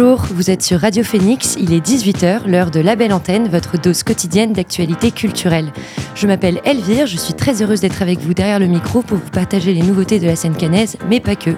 [0.00, 3.76] Bonjour, vous êtes sur Radio Phoenix, il est 18h, l'heure de la belle antenne, votre
[3.80, 5.72] dose quotidienne d'actualité culturelle.
[6.14, 9.30] Je m'appelle Elvire, je suis très heureuse d'être avec vous derrière le micro pour vous
[9.30, 11.50] partager les nouveautés de la scène canaise, mais pas que.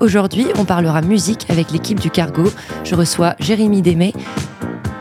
[0.00, 2.50] Aujourd'hui, on parlera musique avec l'équipe du Cargo.
[2.84, 4.14] Je reçois Jérémy Démé,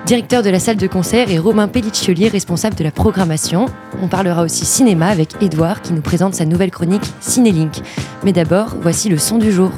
[0.05, 3.67] directeur de la salle de concert, et Romain Pelliccioli, responsable de la programmation.
[4.01, 7.77] On parlera aussi cinéma avec Edouard qui nous présente sa nouvelle chronique Cinélink.
[8.25, 9.71] Mais d'abord, voici le son du jour.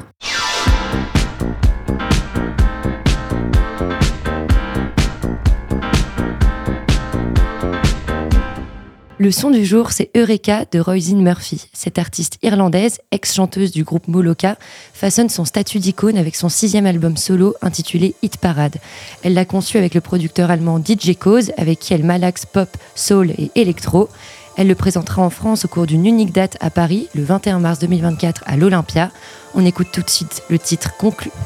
[9.17, 11.69] Le son du jour, c'est Eureka de Roisin Murphy.
[11.71, 14.57] Cette artiste irlandaise, ex-chanteuse du groupe Moloka,
[14.93, 18.75] façonne son statut d'icône avec son sixième album solo intitulé Hit Parade.
[19.23, 23.31] Elle l'a conçu avec le producteur allemand DJ Cause, avec qui elle malaxe pop, soul
[23.31, 24.09] et électro.
[24.57, 27.79] Elle le présentera en France au cours d'une unique date à Paris, le 21 mars
[27.79, 29.11] 2024 à l'Olympia.
[29.53, 30.91] On écoute tout de suite le titre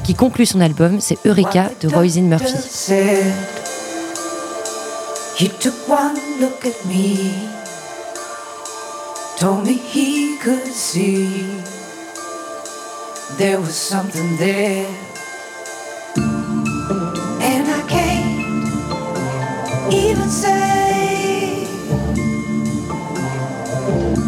[0.02, 2.56] qui conclut son album, c'est Eureka de Roisin Murphy.
[9.40, 11.40] Told me he could see
[13.38, 14.86] there was something there.
[17.40, 21.64] And I can't even say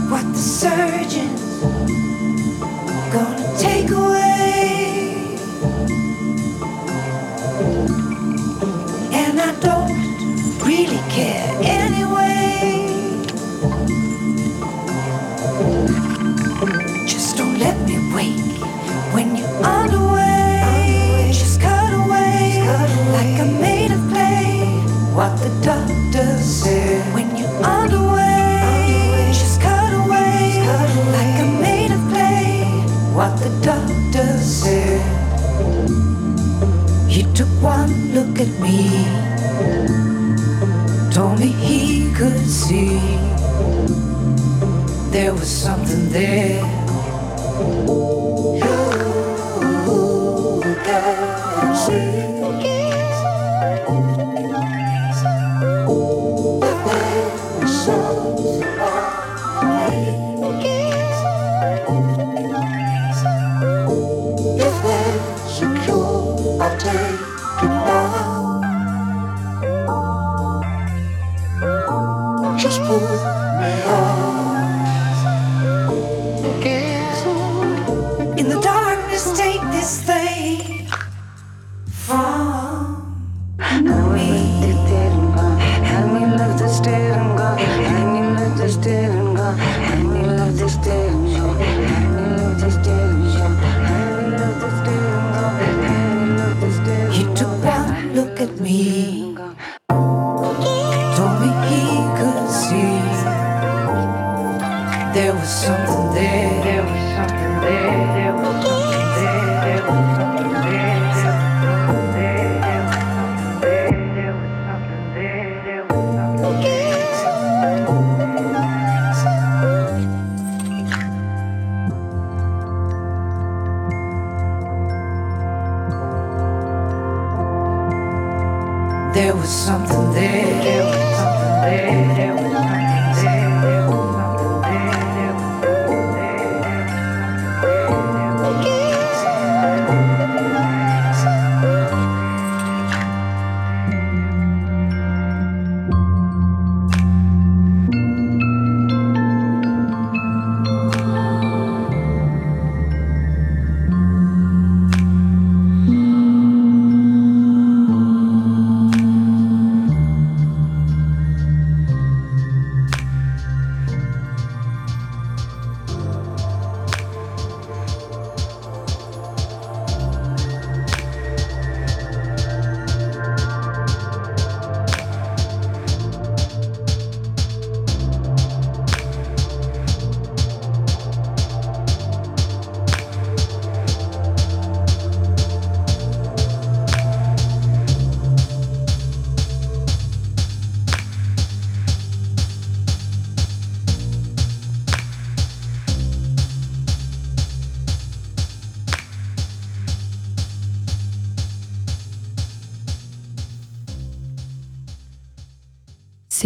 [0.09, 1.61] what the surgeon's
[3.13, 5.37] gonna take away.
[9.13, 9.93] And I don't
[10.65, 12.42] really care anyway.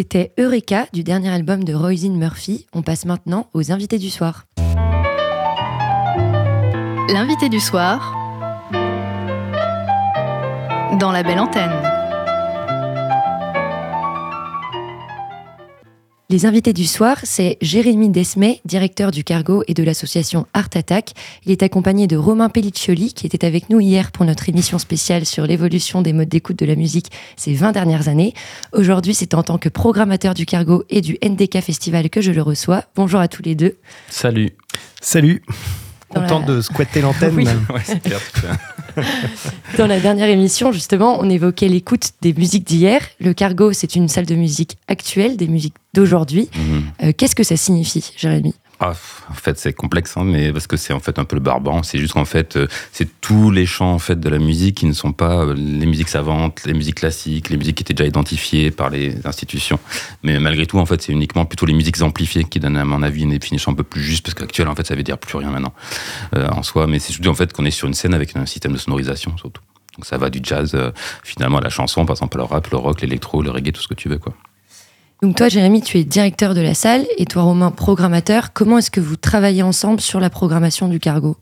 [0.08, 2.68] C'était Eureka du dernier album de Roisin Murphy.
[2.72, 4.44] On passe maintenant aux invités du soir.
[7.12, 8.14] L'invité du soir
[11.00, 11.85] dans la belle antenne.
[16.28, 21.12] Les invités du soir, c'est Jérémy Desmet, directeur du Cargo et de l'association Art Attack.
[21.44, 25.24] Il est accompagné de Romain Pelliccioli, qui était avec nous hier pour notre émission spéciale
[25.24, 28.34] sur l'évolution des modes d'écoute de la musique ces 20 dernières années.
[28.72, 32.42] Aujourd'hui, c'est en tant que programmateur du Cargo et du NDK Festival que je le
[32.42, 32.82] reçois.
[32.96, 33.76] Bonjour à tous les deux.
[34.08, 34.50] Salut.
[35.00, 35.42] Salut.
[36.08, 37.34] Content de squatter l'antenne.
[37.36, 39.04] Oui.
[39.76, 43.00] Dans la dernière émission, justement, on évoquait l'écoute des musiques d'hier.
[43.20, 46.48] Le Cargo, c'est une salle de musique actuelle, des musiques d'aujourd'hui.
[46.56, 46.82] Mhm.
[47.02, 48.54] Euh, Qu'est-ce que ça signifie, Jérémy?
[48.78, 48.92] Ah,
[49.30, 51.82] en fait, c'est complexe, hein, mais parce que c'est en fait un peu le barbant.
[51.82, 54.86] C'est juste qu'en fait, euh, c'est tous les champs en fait de la musique qui
[54.86, 58.06] ne sont pas euh, les musiques savantes, les musiques classiques, les musiques qui étaient déjà
[58.06, 59.78] identifiées par les institutions.
[60.22, 63.02] Mais malgré tout, en fait, c'est uniquement plutôt les musiques amplifiées qui donnent, à mon
[63.02, 65.38] avis, une définition un peu plus juste, parce qu'actuel, en fait, ça veut dire plus
[65.38, 65.72] rien maintenant
[66.34, 66.86] euh, en soi.
[66.86, 69.38] Mais c'est surtout en fait qu'on est sur une scène avec un système de sonorisation
[69.38, 69.62] surtout.
[69.96, 70.76] Donc ça va du jazz
[71.24, 73.88] finalement à la chanson, par exemple le rap, le rock, l'électro, le reggae, tout ce
[73.88, 74.34] que tu veux, quoi.
[75.22, 78.52] Donc toi, Jérémy, tu es directeur de la salle et toi, Romain, programmateur.
[78.52, 81.36] Comment est-ce que vous travaillez ensemble sur la programmation du Cargo?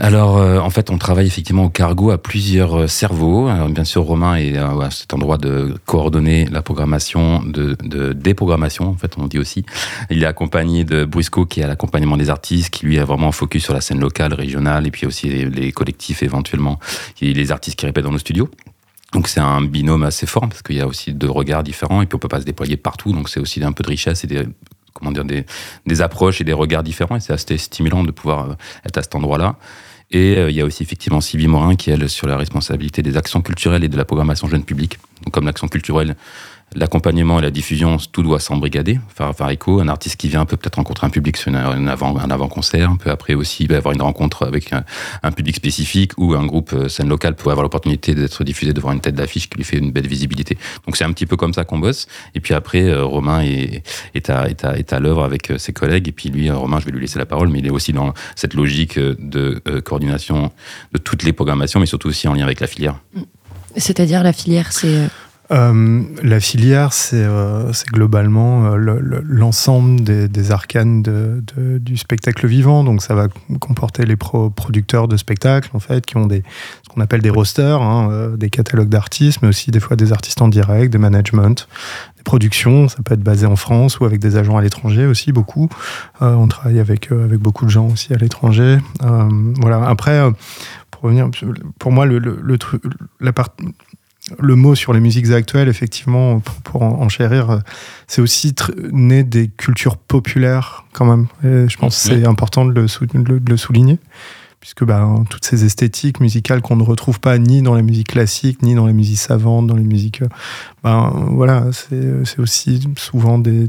[0.00, 3.48] Alors, euh, en fait, on travaille effectivement au cargo à plusieurs euh, cerveaux.
[3.48, 7.74] Alors, bien sûr, Romain est euh, à cet endroit de coordonner la programmation, de,
[8.12, 9.66] déprogrammation, en fait, on dit aussi.
[10.08, 13.32] Il est accompagné de Brusco, qui est à l'accompagnement des artistes, qui lui a vraiment
[13.32, 16.78] focus sur la scène locale, régionale, et puis aussi les, les collectifs éventuellement,
[17.20, 18.48] les artistes qui répètent dans nos studios.
[19.12, 22.06] Donc c'est un binôme assez fort parce qu'il y a aussi deux regards différents et
[22.06, 23.12] puis on peut pas se déployer partout.
[23.12, 24.44] Donc c'est aussi un peu de richesse et des
[24.92, 28.54] comment dire des, approches et des regards différents et c'est assez stimulant de pouvoir euh,
[28.84, 29.56] être à cet endroit-là.
[30.10, 33.16] Et euh, il y a aussi effectivement Sylvie Morin qui elle sur la responsabilité des
[33.16, 34.98] actions culturelles et de la programmation jeune public.
[35.24, 36.16] Donc comme l'action culturelle,
[36.74, 39.32] l'accompagnement et la diffusion, tout doit s'embrigader, faire.
[39.38, 43.10] Un artiste qui vient peut peut-être rencontrer un public sur une avant, un avant-concert, peut
[43.10, 44.84] après aussi avoir une rencontre avec un,
[45.22, 48.92] un public spécifique ou un groupe euh, scène locale peut avoir l'opportunité d'être diffusé devant
[48.92, 50.58] une tête d'affiche qui lui fait une belle visibilité.
[50.86, 52.06] Donc c'est un petit peu comme ça qu'on bosse.
[52.34, 56.08] Et puis après, euh, Romain est, à, est à, l'œuvre avec euh, ses collègues.
[56.08, 58.12] Et puis lui, Romain, je vais lui laisser la parole, mais il est aussi dans
[58.36, 60.50] cette logique de coordination
[60.92, 62.96] de toutes les programmations, mais surtout aussi en lien avec la filière.
[63.76, 65.08] C'est-à-dire la filière, c'est...
[65.50, 71.78] euh, la filière, c'est euh, globalement euh, le- le- l'ensemble des, des arcanes de- de-
[71.78, 72.84] du spectacle vivant.
[72.84, 73.28] Donc, ça va
[73.60, 76.42] comporter les pro- producteurs de spectacles, en fait, qui ont des,
[76.82, 80.12] ce qu'on appelle des rosters, hein, euh, des catalogues d'artistes, mais aussi des fois des
[80.12, 82.88] artistes en direct, des managements, des productions.
[82.88, 85.68] Ça peut être basé en France ou avec des agents à l'étranger aussi, beaucoup.
[86.20, 88.78] Euh, on travaille avec, avec beaucoup de gens aussi à l'étranger.
[89.00, 89.88] Voilà.
[89.88, 90.20] Après,
[90.90, 91.30] pour revenir,
[91.78, 92.58] pour moi, le, le, le
[93.20, 93.48] la part,
[94.38, 97.58] le mot sur les musiques actuelles, effectivement, pour, pour en, en chérir, euh,
[98.06, 98.54] c'est aussi
[98.92, 101.26] né des cultures populaires, quand même.
[101.44, 103.98] Et je pense que c'est important de le, sou- de le- de le souligner,
[104.60, 108.62] puisque ben, toutes ces esthétiques musicales qu'on ne retrouve pas ni dans la musique classique,
[108.62, 110.22] ni dans la musique savante, dans les musiques.
[110.82, 113.68] Ben, voilà, c'est aussi souvent des,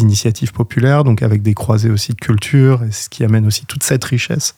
[0.00, 3.82] initiatives populaires, donc avec des croisées aussi de culture, et ce qui amène aussi toute
[3.82, 4.54] cette richesse,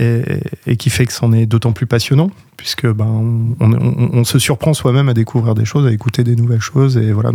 [0.00, 5.10] et, qui fait que c'en est d'autant plus passionnant puisque ben on, se surprend soi-même
[5.10, 6.96] à découvrir des choses, à écouter des nouvelles choses.
[6.96, 7.30] Et voilà,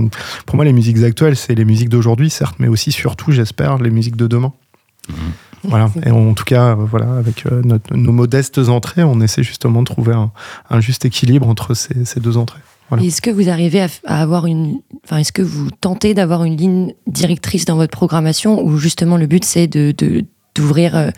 [0.48, 3.92] pour moi, les musiques actuelles, c'est les musiques d'aujourd'hui, certes, mais aussi, surtout, j'espère, les
[3.92, 4.52] musiques de demain.
[5.64, 5.90] Voilà.
[6.06, 9.82] Et en tout cas, euh, voilà, avec euh, notre- nos modestes entrées, on essaie justement
[9.82, 10.32] de trouver un,
[10.70, 12.60] un juste équilibre entre ces, ces deux entrées.
[12.90, 13.04] Voilà.
[13.06, 14.80] Est-ce que vous arrivez à, avoir une...
[15.06, 19.28] Enfin, est-ce que vous tentez d'avoir une ligne directrice dans votre programmation ou justement le
[19.28, 19.94] but c'est de,
[20.56, 21.10] d'ouvrir euh,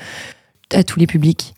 [0.71, 1.55] à tous les publics?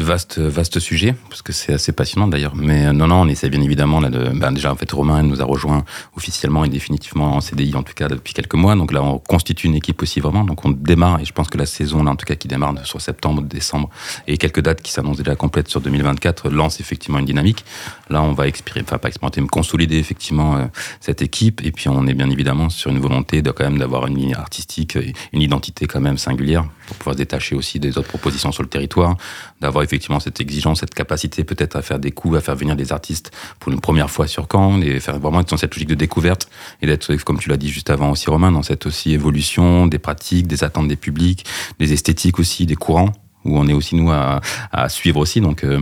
[0.00, 2.54] Vaste, vaste sujet, parce que c'est assez passionnant d'ailleurs.
[2.54, 4.28] Mais euh, non, non, on essaie bien évidemment là de.
[4.30, 5.84] Ben déjà, en fait, Romain nous a rejoint
[6.16, 8.74] officiellement et définitivement en CDI, en tout cas depuis quelques mois.
[8.74, 10.44] Donc là, on constitue une équipe aussi vraiment.
[10.44, 12.74] Donc on démarre, et je pense que la saison, là, en tout cas, qui démarre
[12.86, 13.90] sur septembre, décembre,
[14.26, 17.64] et quelques dates qui s'annoncent déjà complètes sur 2024, lance effectivement une dynamique.
[18.10, 20.64] Là, on va expérimenter, enfin pas expérimenter, mais consolider effectivement euh,
[21.00, 21.64] cette équipe.
[21.64, 24.34] Et puis on est bien évidemment sur une volonté de quand même d'avoir une ligne
[24.34, 24.98] artistique,
[25.32, 28.68] une identité quand même singulière pour pouvoir se détacher aussi des autres propositions sur le
[28.68, 29.16] territoire,
[29.60, 32.92] d'avoir effectivement cette exigence, cette capacité peut-être à faire des coups, à faire venir des
[32.92, 33.30] artistes
[33.60, 36.48] pour une première fois sur Caen, et faire vraiment être dans cette logique de découverte
[36.80, 39.98] et d'être, comme tu l'as dit juste avant aussi Romain, dans cette aussi évolution des
[39.98, 41.44] pratiques, des attentes des publics,
[41.78, 43.12] des esthétiques aussi, des courants
[43.44, 44.40] où on est aussi nous à,
[44.88, 45.40] suivre aussi.
[45.40, 45.80] Donc euh,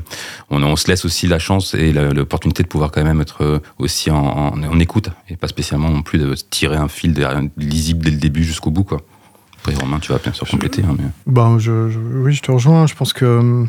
[0.50, 4.10] on, se laisse aussi la chance et l'opportunité de pouvoir quand même être euh, aussi
[4.10, 7.14] en, écoute et pas spécialement non plus de tirer un fil
[7.56, 9.00] lisible dès le début jusqu'au bout quoi.
[9.66, 10.82] Après Romain, tu vas bien sûr compléter.
[10.84, 11.04] hein, mais...
[11.26, 12.86] Ben, je, je- oui, je te rejoins.
[12.86, 13.68] Je pense que, hum,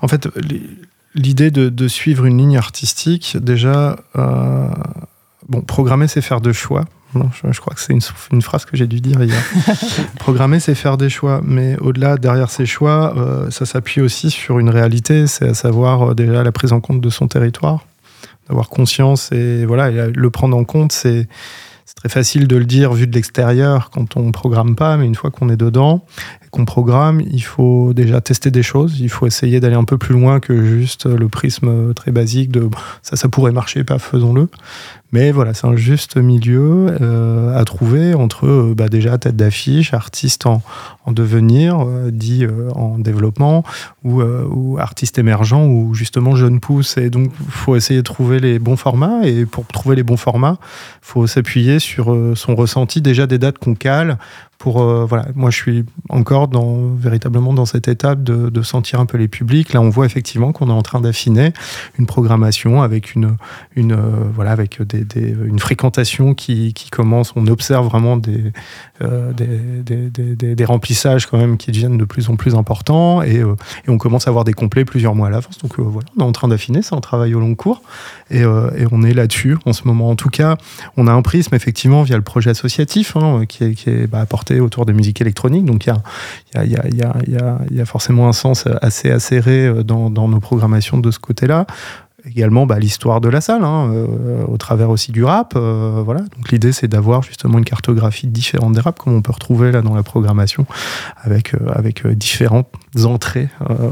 [0.00, 0.66] en fait, li-
[1.14, 4.68] l'idée de, de suivre une ligne artistique, déjà, euh,
[5.48, 6.84] bon, programmer, c'est faire de choix.
[7.14, 7.92] je, crois que c'est
[8.32, 9.42] une, phrase que j'ai dû dire hier.
[10.18, 11.42] programmer, c'est faire des choix.
[11.44, 16.10] Mais au-delà, derrière ces choix, euh, ça s'appuie aussi sur une réalité, c'est à savoir
[16.10, 17.84] euh, déjà la prise en compte de son territoire,
[18.48, 21.28] d'avoir conscience et voilà, le prendre en compte, c'est c'est
[21.98, 25.30] très facile de le dire vu de l'extérieur quand on programme pas, mais une fois
[25.30, 26.04] qu'on est dedans
[26.50, 29.00] qu'on programme, il faut déjà tester des choses.
[29.00, 32.68] Il faut essayer d'aller un peu plus loin que juste le prisme très basique de
[33.02, 34.48] ça, ça pourrait marcher, pas faisons-le.
[35.12, 39.94] Mais voilà, c'est un juste milieu euh, à trouver entre euh, bah, déjà tête d'affiche,
[39.94, 40.60] artiste en,
[41.06, 43.64] en devenir, euh, dit en développement,
[44.04, 46.98] ou, ou, artiste émergent, ou justement jeune pousse.
[46.98, 49.22] Et donc, il faut essayer de trouver les bons formats.
[49.24, 53.58] Et pour trouver les bons formats, il faut s'appuyer sur son ressenti déjà des dates
[53.58, 54.18] qu'on cale
[54.58, 56.50] pour euh, voilà moi je suis encore
[56.96, 59.72] véritablement dans cette étape de, sentir un peu les publics.
[59.72, 61.52] Là on voit effectivement qu'on est en train d'affiner
[61.98, 63.36] une programmation avec une
[63.76, 63.94] euh,
[64.34, 67.32] voilà avec une fréquentation qui, commence.
[67.36, 68.52] On observe vraiment des,
[69.02, 73.42] euh, des, des, remplissages quand même qui deviennent de plus en plus importants et,
[73.86, 75.58] on commence à avoir des complets plusieurs mois à l'avance.
[75.58, 76.82] Donc voilà on est en train d'affiner.
[76.82, 77.82] C'est un travail au long cours
[78.30, 80.10] et, on est là-dessus en ce moment.
[80.10, 80.56] En tout cas
[80.96, 84.47] on a un prisme effectivement via le projet associatif hein, qui est, est bah, apporté
[84.60, 85.64] autour des musiques électroniques.
[85.64, 85.94] Donc il
[86.54, 91.66] y a, forcément un sens assez acéré euh, dans, nos programmations de ce côté-là
[92.26, 95.54] également bah, l'histoire de la salle, hein, euh, au travers aussi du rap.
[95.56, 96.20] Euh, voilà.
[96.20, 99.80] Donc l'idée c'est d'avoir justement une cartographie différente des rap, comme on peut retrouver là
[99.80, 100.66] dans la programmation,
[101.22, 101.54] avec,
[102.16, 102.68] différentes
[103.04, 103.48] entrées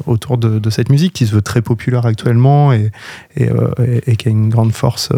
[0.07, 2.91] autour de, de, cette musique qui se veut très populaire actuellement et,
[3.37, 5.11] qui a une grande force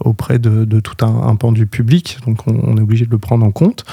[0.00, 2.18] auprès de, de tout un, un, pan du public.
[2.26, 3.84] Donc on, on, est obligé de le prendre en compte.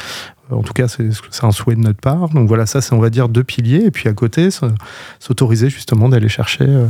[0.52, 2.30] En tout cas, c'est un souhait de notre part.
[2.30, 3.86] Donc voilà, ça, c'est, on va dire, deux piliers.
[3.86, 4.50] Et puis à côté,
[5.20, 6.88] s'autoriser justement d'aller chercher euh,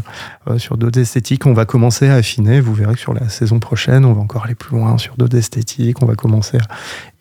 [0.49, 1.45] euh, sur d'autres esthétiques.
[1.45, 2.61] On va commencer à affiner.
[2.61, 5.37] Vous verrez que sur la saison prochaine, on va encore aller plus loin sur d'autres
[5.37, 6.01] esthétiques.
[6.01, 6.75] On va commencer à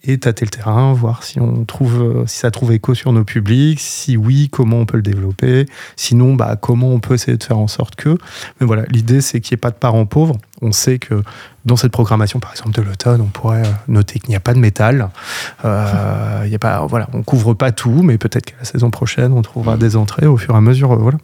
[0.04, 3.80] et le terrain, voir si on trouve, euh, si ça trouve écho sur nos publics,
[3.80, 5.66] si oui, comment on peut le développer,
[5.97, 8.16] sinon, bah, comment on peut essayer de faire en sorte que.
[8.61, 10.37] Mais voilà, l'idée, c'est qu'il n'y ait pas de parents pauvres.
[10.60, 11.22] On sait que
[11.64, 14.54] dans cette programmation, par exemple, de l'automne, on pourrait euh, noter qu'il n'y a pas
[14.54, 15.10] de métal.
[15.64, 19.32] Euh, y a pas, voilà, on couvre pas tout, mais peut-être qu'à la saison prochaine,
[19.32, 20.96] on trouvera des entrées au fur et à mesure.
[20.96, 21.18] voilà.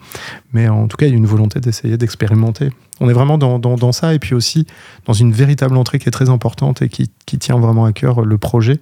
[0.53, 2.71] Mais en tout cas, il y a une volonté d'essayer d'expérimenter.
[3.01, 4.67] On est vraiment dans, dans, dans, ça, et puis aussi
[5.07, 8.25] dans une véritable entrée qui est très importante et qui, qui tient vraiment à cœur
[8.25, 8.81] le projet.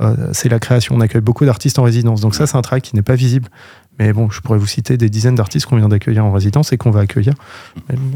[0.00, 0.96] Euh, c'est la création.
[0.96, 2.20] On accueille beaucoup d'artistes en résidence.
[2.20, 3.48] Donc ça, c'est un travail qui n'est pas visible.
[3.98, 6.78] Mais bon, je pourrais vous citer des dizaines d'artistes qu'on vient d'accueillir en résidence et
[6.78, 7.34] qu'on va accueillir.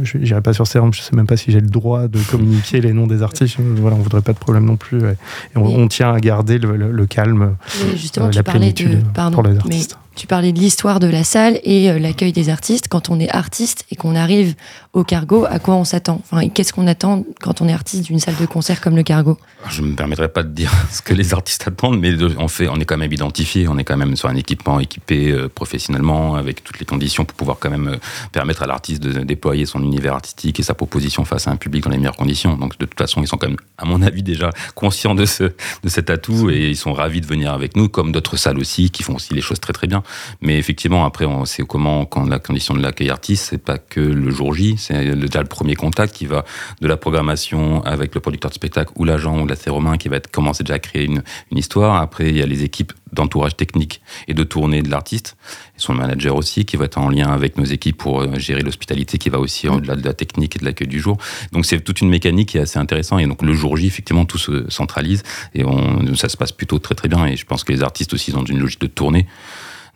[0.03, 2.19] Je n'irai pas sur terme, je ne sais même pas si j'ai le droit de
[2.31, 3.57] communiquer les noms des artistes.
[3.59, 5.01] Voilà, on ne voudrait pas de problème non plus.
[5.05, 7.57] Et on, tient à garder le, le, calme,
[7.95, 9.99] justement, euh, la plénitude pour les artistes.
[10.17, 12.89] Tu parlais de l'histoire de la salle et euh, l'accueil des artistes.
[12.89, 14.55] Quand on est artiste et qu'on arrive
[14.95, 16.23] au Cargo, à quoi on s'attend?
[16.25, 19.37] Enfin, Qu'est-ce qu'on attend quand on est artiste d'une salle de concert comme le Cargo?
[19.69, 22.67] Je ne me permettrai pas de dire ce que les artistes attendent, mais on, fait,
[22.67, 26.37] on est quand même identifié, on est quand même sur un équipement équipé euh, professionnellement,
[26.37, 27.97] avec toutes les conditions pour pouvoir quand même euh,
[28.33, 31.85] permettre à l'artiste de déployer son univers artistique et sa proposition face à un public
[31.85, 32.57] dans les meilleures conditions.
[32.57, 35.45] Donc de toute façon, ils sont quand même, à mon avis, déjà conscients de, ce,
[35.45, 38.89] de cet atout et ils sont ravis de venir avec nous, comme d'autres salles aussi
[38.89, 40.03] qui font aussi les choses très très bien.
[40.41, 44.01] Mais effectivement, après, on sait comment, quand la condition de l'accueil artiste, c'est pas que
[44.01, 46.45] le jour J, c'est déjà le premier contact qui va
[46.81, 50.17] de la programmation avec le producteur de spectacle ou l'agent ou la Romain qui va
[50.17, 52.01] être, commencer déjà à créer une, une histoire.
[52.01, 55.37] Après, il y a les équipes d'entourage technique et de tournée de l'artiste,
[55.77, 58.63] et son manager aussi, qui va être en lien avec nos équipes pour euh, gérer
[58.63, 61.17] l'hospitalité, qui va aussi au-delà de la technique et de l'accueil du jour.
[61.53, 63.21] Donc c'est toute une mécanique qui est assez intéressante.
[63.21, 65.23] Et donc le jour J, effectivement, tout se centralise
[65.55, 67.27] et on, ça se passe plutôt très très bien.
[67.27, 69.27] Et je pense que les artistes aussi sont dans une logique de tournée.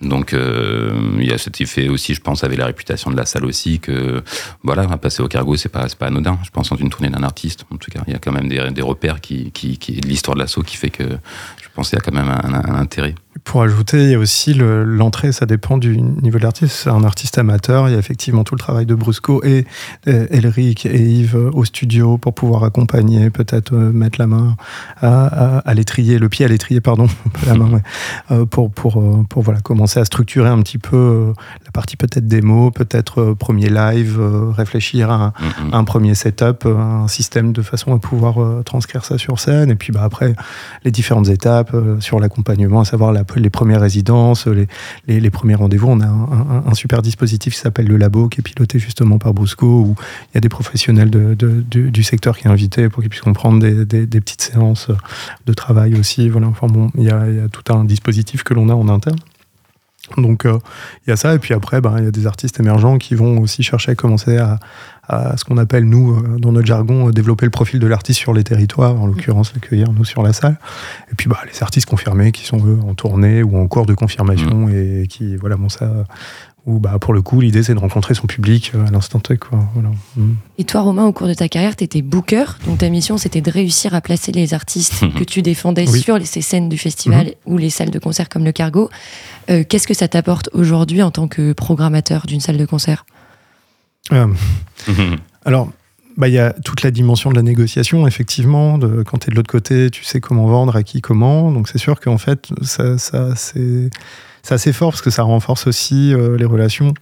[0.01, 3.27] Donc euh, il y a cet effet aussi, je pense, avec la réputation de la
[3.27, 4.23] salle aussi, que
[4.63, 6.39] voilà, passer au cargo, c'est pas, pas anodin.
[6.43, 8.49] Je pense dans une tournée d'un artiste, en tout cas, il y a quand même
[8.49, 11.91] des, des repères qui, qui, qui de l'histoire de l'assaut qui fait que je pense
[11.91, 13.15] qu'il y a quand même un intérêt.
[13.45, 16.75] Pour ajouter, il y a aussi l'entrée, ça dépend du niveau de l'artiste.
[16.83, 19.67] C'est un artiste amateur, il y a effectivement tout le travail de Brusco et,
[20.05, 24.57] Elric et Yves au studio pour pouvoir accompagner, peut-être euh, mettre la main
[25.01, 27.07] à, l'étrier, le pied à l'étrier, pardon,
[27.47, 27.81] la main,
[28.33, 31.33] euh, pour, pour, euh, pour voilà, commencer à structurer un petit peu
[31.65, 34.21] la partie peut-être démo, peut-être premier live,
[34.57, 35.33] réfléchir à un,
[35.73, 39.71] un, premier setup, un système de façon à pouvoir transcrire ça sur scène.
[39.71, 40.35] Et puis bah, après,
[40.85, 44.67] les différentes étapes sur l'accompagnement, à savoir la les premières résidences, les,
[45.07, 45.89] les, premiers rendez-vous.
[45.89, 49.67] On a un, super dispositif qui s'appelle le Labo, qui est piloté justement par Brusco,
[49.67, 49.95] où
[50.31, 53.61] il y a des professionnels de, du, secteur qui sont invités pour qu'ils puissent comprendre
[53.61, 54.89] des, des, petites séances
[55.47, 56.29] de travail aussi.
[56.29, 56.49] Voilà.
[56.49, 59.19] Enfin bon, il y, a, tout un dispositif que l'on a en interne.
[60.17, 60.59] Donc euh,
[61.07, 63.15] il y a ça, et puis après, ben, il y a des artistes émergents qui
[63.15, 64.59] vont aussi chercher à commencer à,
[65.13, 68.45] à ce qu'on appelle, nous, dans notre jargon, développer le profil de l'artiste sur les
[68.45, 70.59] territoires, en l'occurrence l'accueillir, nous, sur la salle.
[71.11, 73.95] Et puis, bah, les artistes confirmés qui sont, eux, en tournée ou en cours de
[73.95, 74.75] confirmation mmh.
[74.75, 76.05] et qui, voilà, bon, ça,
[76.67, 79.37] où bah, pour le coup, l'idée c'est de rencontrer son public euh, à l'instant T.
[79.37, 79.59] Quoi.
[80.17, 80.35] Mm.
[80.59, 83.41] Et toi, Romain, au cours de ta carrière, tu étais booker, donc ta mission c'était
[83.41, 87.35] de réussir à placer les artistes que tu défendais sur ces scènes du festival mm-hmm.
[87.47, 88.91] ou les salles de concert comme le Cargo.
[89.51, 93.05] Euh, qu'est-ce que ça t'apporte aujourd'hui en tant que programmateur d'une salle de concert?
[94.13, 94.27] Euh,
[95.45, 95.71] Alors,
[96.17, 98.79] bah, il y a toute la dimension de la négociation, effectivement.
[98.79, 101.51] De, quand tu es de l'autre côté, tu sais comment vendre, à qui, comment.
[101.51, 103.91] Donc c'est sûr qu'en fait, ça, ça c'est
[104.43, 106.95] c'est assez fort parce que ça renforce aussi euh, les relations.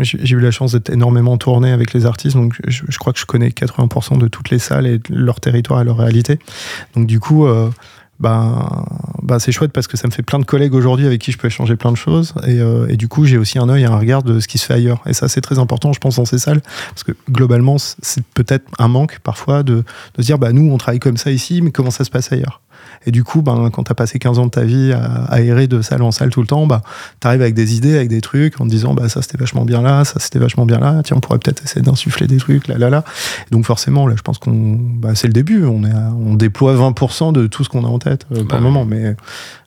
[0.00, 3.26] J'ai eu la chance d'être énormément tourné avec les artistes, donc je, crois que je
[3.26, 6.40] connais 80% de toutes les salles et leur territoire et leur réalité.
[6.96, 7.70] Donc du coup, euh,
[8.20, 8.84] ben,
[9.22, 11.38] ben, c'est chouette parce que ça me fait plein de collègues aujourd'hui avec qui je
[11.38, 12.34] peux échanger plein de choses.
[12.46, 14.58] Et, euh, et du coup, j'ai aussi un œil et un regard de ce qui
[14.58, 15.02] se fait ailleurs.
[15.06, 16.62] Et ça, c'est très important, je pense, dans ces salles.
[16.90, 20.78] Parce que globalement, c'est peut-être un manque parfois de, de se dire, bah, nous, on
[20.78, 22.60] travaille comme ça ici, mais comment ça se passe ailleurs?
[23.06, 25.66] Et du coup, ben, quand tu as passé 15 ans de ta vie à, aérer
[25.66, 26.82] de salle en salle tout le temps, bah,
[27.20, 29.64] tu arrives avec des idées, avec des trucs, en te disant bah, ça c'était vachement
[29.64, 32.68] bien là, ça c'était vachement bien là, tiens, on pourrait peut-être essayer d'insuffler des trucs,
[32.68, 33.04] là, là, là.
[33.50, 35.64] donc forcément, là, je pense qu'on bah, c'est le début.
[35.64, 35.94] On, est
[36.26, 38.84] on déploie 20% de tout ce qu'on a en tête euh, pour bah le moment.
[38.84, 39.16] Mais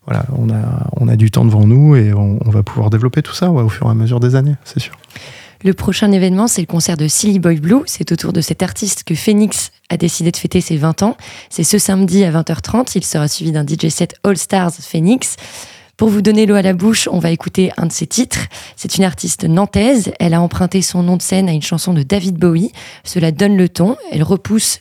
[0.06, 3.34] voilà, on a, on a du temps devant nous et on, va pouvoir développer tout
[3.34, 4.94] ça au fur et à mesure des années, c'est sûr.
[5.64, 7.82] Le prochain événement, c'est le concert de Silly Boy Blue.
[7.86, 11.18] C'est autour de cet artiste que Phoenix a décidé de fêter ses 20 ans.
[11.50, 12.92] C'est ce samedi à 20h30.
[12.96, 15.36] Il sera suivi d'un DJ set All Stars Phoenix.
[15.98, 18.46] Pour vous donner l'eau à la bouche, on va écouter un de ses titres.
[18.76, 20.14] C'est une artiste nantaise.
[20.20, 22.72] Elle a emprunté son nom de scène à une chanson de David Bowie.
[23.04, 23.98] Cela donne le ton.
[24.12, 24.80] Elle repousse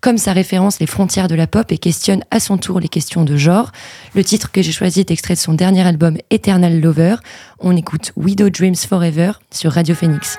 [0.00, 3.24] comme sa référence les frontières de la pop et questionne à son tour les questions
[3.24, 3.70] de genre.
[4.16, 7.14] Le titre que j'ai choisi est extrait de son dernier album Eternal Lover.
[7.60, 10.36] On écoute Widow Dreams Forever sur Radio Phoenix.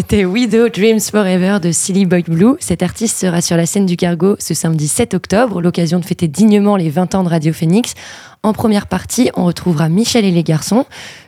[0.00, 2.54] C'était Widow Dreams Forever de Silly Boy Blue.
[2.58, 6.26] Cet artiste sera sur la scène du Cargo ce samedi 7 octobre, l'occasion de fêter
[6.26, 7.92] dignement les 20 ans de Radio Phoenix.
[8.42, 10.86] En première partie, on retrouvera Michel et les garçons.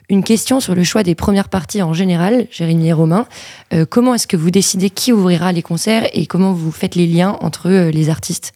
[0.09, 3.27] Une question sur le choix des premières parties en général, Jérémy et Romain.
[3.75, 7.07] Euh, comment est-ce que vous décidez qui ouvrira les concerts et comment vous faites les
[7.07, 8.55] liens entre euh, les artistes?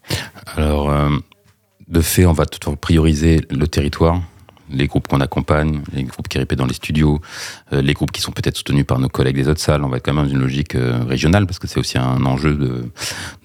[0.56, 1.10] Alors, euh,
[1.88, 4.22] de fait, on va toujours prioriser le territoire
[4.70, 7.20] les groupes qu'on accompagne, les groupes qui répètent dans les studios,
[7.72, 9.84] euh, les groupes qui sont peut-être soutenus par nos collègues des autres salles.
[9.84, 12.24] On va être quand même dans une logique euh, régionale parce que c'est aussi un
[12.24, 12.54] enjeu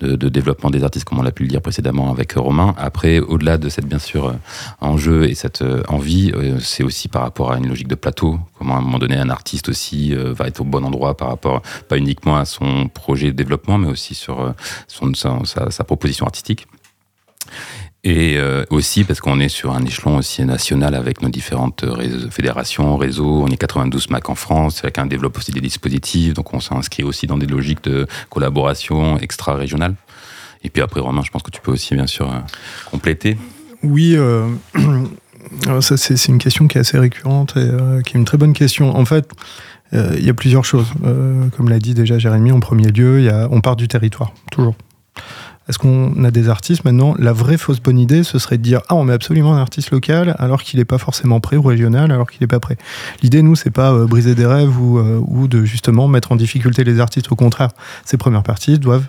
[0.01, 2.73] de, développement des artistes, comme on l'a pu le dire précédemment avec Romain.
[2.77, 4.33] Après, au-delà de cette bien sûr euh,
[4.79, 8.39] enjeu et cette envie, c'est aussi par rapport à une logique de plateau.
[8.57, 11.61] Comment à un moment donné un artiste aussi va être au bon endroit par rapport
[11.87, 14.53] pas uniquement à son projet de développement, mais aussi sur
[14.87, 16.67] son, sa proposition artistique.
[18.03, 21.85] Et euh, aussi parce qu'on est sur un échelon aussi national avec nos différentes
[22.31, 23.43] fédérations, réseaux.
[23.43, 26.33] On est 92 MAC en France, chacun développe aussi des dispositifs.
[26.33, 29.93] Donc on s'inscrit aussi dans des logiques de collaboration extra-régionale.
[30.63, 32.39] Et puis après, Romain, je pense que tu peux aussi bien sûr euh,
[32.89, 33.37] compléter.
[33.83, 34.47] Oui, euh,
[35.81, 38.95] ça c'est une question qui est assez récurrente et qui est une très bonne question.
[38.95, 39.29] En fait,
[39.93, 40.87] il y a plusieurs choses.
[41.57, 44.75] comme l'a dit déjà Jérémy, en premier lieu, on part du territoire, toujours.
[45.69, 47.15] Est-ce qu'on a des artistes maintenant?
[47.19, 49.91] La vraie fausse bonne idée, ce serait de dire ah on met absolument un artiste
[49.91, 52.77] local alors qu'il n'est pas forcément prêt ou régional alors qu'il n'est pas prêt.
[53.21, 56.35] L'idée nous c'est pas euh, briser des rêves ou, euh, ou de justement mettre en
[56.35, 57.31] difficulté les artistes.
[57.31, 57.69] Au contraire,
[58.05, 59.07] ces premières parties doivent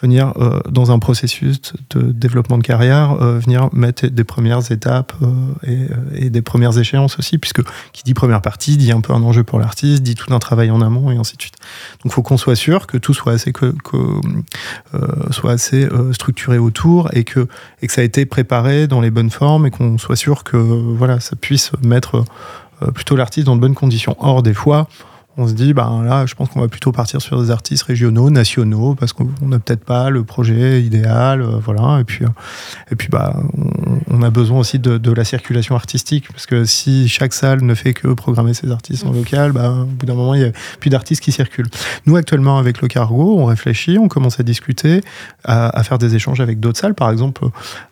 [0.00, 1.60] venir euh, dans un processus
[1.90, 5.28] de développement de carrière, euh, venir mettre des premières étapes euh,
[5.66, 9.22] et, et, des premières échéances aussi, puisque qui dit première partie dit un peu un
[9.22, 11.56] enjeu pour l'artiste, dit tout un travail en amont et ainsi de suite.
[12.02, 13.96] Donc il faut qu'on soit sûr que tout soit assez, que, que
[15.30, 17.48] soit assez structuré autour et que,
[17.82, 20.56] et que ça a été préparé dans les bonnes formes et qu'on soit sûr que
[20.56, 22.24] voilà, ça puisse mettre
[22.94, 24.16] plutôt l'artiste dans de bonnes conditions.
[24.20, 24.88] Or, des fois,
[25.40, 28.28] on se dit, ben là, je pense qu'on va plutôt partir sur des artistes régionaux,
[28.30, 32.00] nationaux, parce qu'on n'a peut-être pas le projet idéal, euh, voilà.
[32.00, 32.28] Et puis, euh,
[32.90, 33.34] et puis, bah,
[34.08, 37.94] on, a besoin aussi de, la circulation artistique, parce que si chaque salle ne fait
[37.94, 40.90] que programmer ses artistes en local, bah, au bout d'un moment, il n'y a plus
[40.90, 41.70] d'artistes qui circulent.
[42.04, 45.00] Nous, actuellement, avec le Cargo, on réfléchit, on commence à discuter,
[45.44, 46.94] à, faire des échanges avec d'autres salles.
[46.94, 47.46] Par exemple,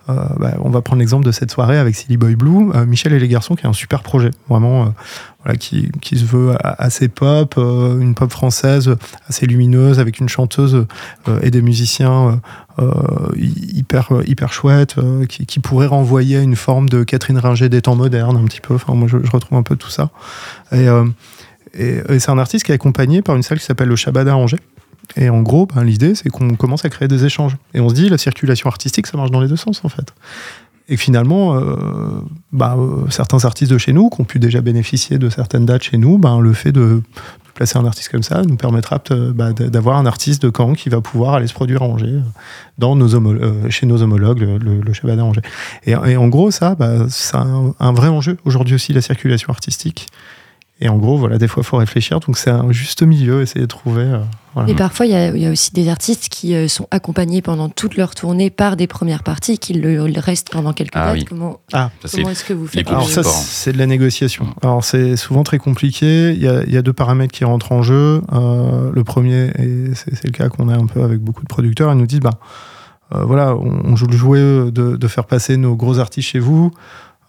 [0.09, 3.29] bah, on va prendre l'exemple de cette soirée avec Silly Boy Blue, Michel et les
[3.29, 4.93] garçons, qui est un super projet, vraiment
[5.57, 8.97] qui, qui, se veut assez pop, euh, une pop française
[9.29, 10.87] assez lumineuse avec une chanteuse
[11.29, 12.41] euh, et des musiciens
[12.79, 12.91] euh,
[13.37, 14.97] hyper hyper chouettes
[15.29, 18.61] qui, qui pourraient renvoyer à une forme de Catherine Ringer des temps modernes un petit
[18.61, 18.75] peu.
[18.75, 20.11] Enfin, moi, je, retrouve un peu tout ça.
[20.73, 20.87] Et,
[21.75, 24.61] et, c'est un artiste qui est accompagné par une salle qui s'appelle le Shabada Angers.
[25.17, 27.57] Et en gros, ben, l'idée, c'est qu'on commence à créer des échanges.
[27.75, 30.15] Et on se dit, la circulation artistique, ça marche dans les deux sens, en fait.
[30.91, 31.77] Et finalement, euh,
[32.53, 35.83] bah, euh, certains artistes de chez nous, qui ont pu déjà bénéficier de certaines dates
[35.83, 37.03] chez nous, bah, le fait de,
[37.59, 41.35] placer un artiste comme ça nous permettra d'avoir un artiste de Caen qui va pouvoir
[41.35, 42.21] aller se produire à Angers,
[42.81, 45.43] euh, chez nos homologues, le, le Chabad Angers.
[45.85, 46.77] Et, en gros, ça,
[47.09, 50.07] c'est un, vrai enjeu aujourd'hui aussi, la circulation artistique.
[50.81, 52.21] Et en gros, voilà, des fois, il faut réfléchir.
[52.21, 54.05] Donc, c'est un juste milieu, essayer de trouver.
[54.05, 57.97] Euh, Et parfois, il y, a aussi des artistes qui euh, sont accompagnés pendant toute
[57.97, 61.29] leur tournée par des premières parties, qui le, restent pendant quelques ah, dates.
[61.29, 64.55] Comment, ah, comment est-ce que vous faites Alors, ça, c'est de la négociation.
[64.63, 66.33] Alors, c'est souvent très compliqué.
[66.33, 68.23] Il y, a, il y, a, deux paramètres qui rentrent en jeu.
[68.33, 71.93] Euh, le premier, et c'est le cas qu'on a un peu avec beaucoup de producteurs,
[71.93, 72.39] ils nous disent bah,
[73.11, 76.71] voilà, on, joue le jouet de, de faire passer nos gros artistes chez vous.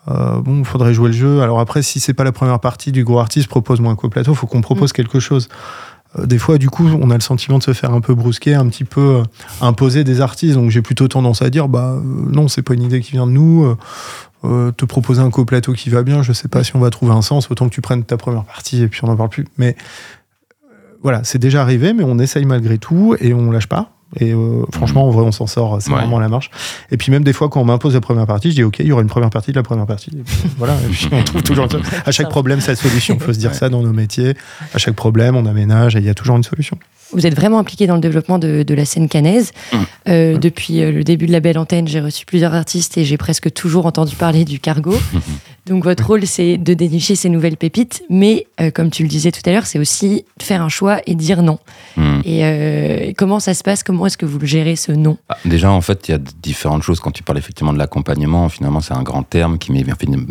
[0.09, 1.41] Euh, bon, il faudrait jouer le jeu.
[1.41, 4.47] Alors après, si c'est pas la première partie du gros artiste, propose-moi un co-plateau, faut
[4.47, 4.93] qu'on propose mm.
[4.93, 5.49] quelque chose.
[6.17, 8.55] Euh, des fois, du coup, on a le sentiment de se faire un peu brusquer,
[8.55, 9.23] un petit peu euh,
[9.61, 10.55] imposer des artistes.
[10.55, 13.31] Donc j'ai plutôt tendance à dire, bah non, c'est pas une idée qui vient de
[13.31, 13.75] nous.
[14.43, 17.21] te proposer un co-plateau qui va bien, je sais pas si on va trouver un
[17.21, 19.45] sens, autant que tu prennes ta première partie et puis on n'en parle plus.
[19.57, 19.75] Mais
[21.03, 23.98] voilà, c'est déjà arrivé, mais on essaye malgré tout et on lâche pas.
[24.19, 26.49] Et euh, franchement, en vrai, on s'en sort, c'est vraiment la marche.
[26.91, 28.87] Et puis même des fois, quand on m'impose la première partie, je dis OK, il
[28.87, 30.11] y aura une première partie de la première partie.
[30.57, 31.67] voilà, et puis on trouve toujours
[32.05, 33.15] à chaque problème sa solution.
[33.19, 34.33] Il faut se dire ça dans nos métiers.
[34.73, 36.77] À chaque problème, on aménage et il y a toujours une solution.
[37.11, 39.51] Vous êtes vraiment impliqué dans le développement de, la scène canaise.
[39.73, 39.77] Mmh.
[40.07, 40.37] Euh, mmh.
[40.37, 43.51] Depuis euh, le début de la belle antenne, j'ai reçu plusieurs artistes et j'ai presque
[43.51, 44.95] toujours entendu parler du cargo.
[45.65, 49.31] Donc votre rôle, c'est de dénicher ces nouvelles pépites, mais euh, comme tu le disais
[49.31, 51.59] tout à l'heure, c'est aussi de faire un choix et dire non.
[51.97, 52.19] Mmh.
[52.25, 53.83] Et comment ça se passe?
[53.83, 55.17] Comment est-ce que vous le gérez ce non?
[55.29, 56.99] Ah, Déjà, en fait, il y a différentes choses.
[56.99, 59.85] Quand tu parles effectivement de l'accompagnement, finalement, c'est un grand terme qui met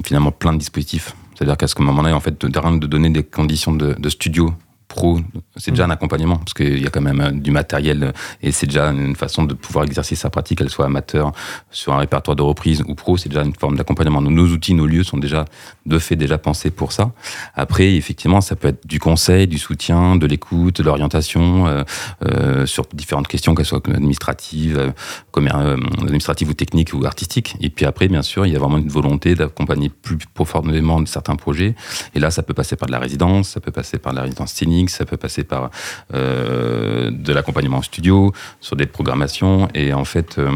[0.05, 1.15] finalement plein de dispositifs.
[1.35, 4.53] C'est-à-dire qu'à ce moment-là, en fait, de, de donner des conditions de, de studio
[4.89, 5.21] pro,
[5.57, 8.67] c'est déjà un accompagnement, parce qu'il y a quand même euh, du matériel, et c'est
[8.67, 11.33] déjà une façon de pouvoir exercer sa pratique, qu'elle soit amateur,
[11.71, 14.21] sur un répertoire de reprise ou pro, c'est déjà une forme d'accompagnement.
[14.21, 15.45] Nos outils, nos lieux sont déjà,
[15.87, 17.13] de fait, déjà pensés pour ça.
[17.55, 21.85] Après, effectivement, ça peut être du conseil, du soutien, de l'écoute, de l'orientation, euh,
[22.25, 24.91] euh, sur différentes questions, qu'elles soient administratives, euh,
[25.37, 27.57] euh, administratives ou techniques ou artistiques.
[27.61, 31.37] Et puis après, bien sûr, il y a vraiment une volonté d'accompagner plus profondément certains
[31.37, 31.75] projets.
[32.15, 34.23] Et là, ça peut passer par de la résidence, ça peut passer par de la
[34.23, 35.71] résidence scénique, ça peut passer par
[36.15, 39.69] euh, de l'accompagnement en studio, sur des programmations.
[39.75, 40.51] Et en fait, euh,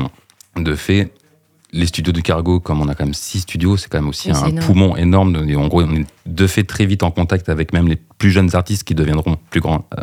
[0.56, 1.12] de fait,
[1.74, 4.30] les studios du cargo, comme on a quand même six studios, c'est quand même aussi
[4.30, 4.66] Oui, un énorme.
[4.66, 5.48] poumon énorme.
[5.48, 8.30] Et en gros, on est de fait très vite en contact avec même les plus
[8.30, 10.02] jeunes artistes qui deviendront plus grands euh,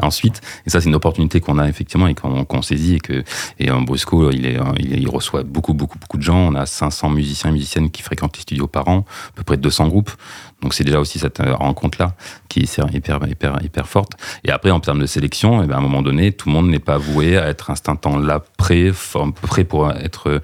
[0.00, 0.40] ensuite.
[0.66, 2.94] Et ça, c'est une opportunité qu'on a effectivement et qu'on saisit.
[2.96, 3.22] Et que
[3.58, 6.38] et euh, Brusco, il, est, euh, il, est- il reçoit beaucoup, beaucoup, beaucoup de gens.
[6.38, 9.58] On a 500 musiciens et musiciennes qui fréquentent les studios par an, à peu près
[9.58, 10.10] 200 groupes.
[10.62, 12.14] Donc c'est déjà aussi cette rencontre-là
[12.48, 14.12] qui est hyper, hyper, hyper forte.
[14.44, 16.68] Et après, en termes de sélection, eh ben, à un moment donné, tout le monde
[16.68, 18.90] n'est pas voué à être instantant là prêt,
[19.42, 20.40] prêt pour être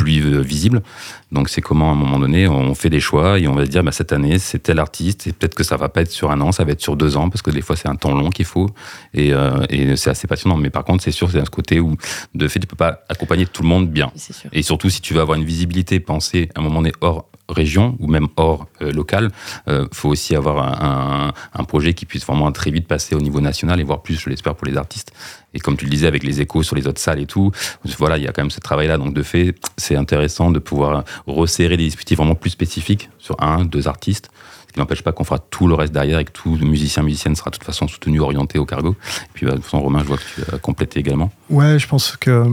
[0.00, 0.82] plus euh, visible.
[1.30, 3.70] Donc c'est comment à un moment donné on fait des choix et on va se
[3.70, 6.30] dire bah, cette année c'est tel artiste et peut-être que ça va pas être sur
[6.30, 8.14] un an, ça va être sur deux ans parce que des fois c'est un temps
[8.14, 8.70] long qu'il faut
[9.14, 10.56] et, euh, et c'est assez passionnant.
[10.56, 11.96] Mais par contre c'est sûr c'est un côté où
[12.34, 14.10] de fait tu peux pas accompagner tout le monde bien.
[14.52, 17.96] Et surtout, si tu veux avoir une visibilité, penser à un moment donné hors région
[17.98, 19.30] ou même hors euh, local,
[19.68, 23.78] il faut aussi avoir un, projet qui puisse vraiment très vite passer au niveau national
[23.80, 25.12] et voire plus, je l'espère, pour les artistes.
[25.54, 27.52] Et comme tu le disais, avec les échos sur les autres salles et tout,
[27.98, 28.98] voilà, il y a quand même ce travail-là.
[28.98, 33.64] Donc, de fait, c'est intéressant de pouvoir resserrer des dispositifs vraiment plus spécifiques sur un,
[33.64, 34.30] deux artistes.
[34.72, 37.50] Qui n'empêche pas qu'on fera tout le reste derrière et que tout musicien, musicienne sera
[37.50, 38.94] de toute façon soutenu, orienté au cargo.
[39.22, 41.32] Et puis, bah, de toute façon, Romain, je vois que tu as complété également.
[41.48, 42.46] Ouais, je pense que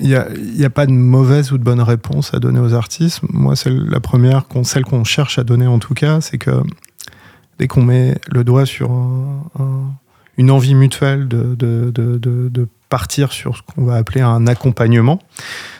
[0.00, 3.20] il n'y a, a pas de mauvaise ou de bonne réponse à donner aux artistes.
[3.28, 6.62] Moi, c'est la première, celle qu'on cherche à donner en tout cas, c'est que
[7.58, 9.90] dès qu'on met le doigt sur un- un-
[10.36, 15.18] une envie mutuelle de- de partir sur ce qu'on va appeler un accompagnement,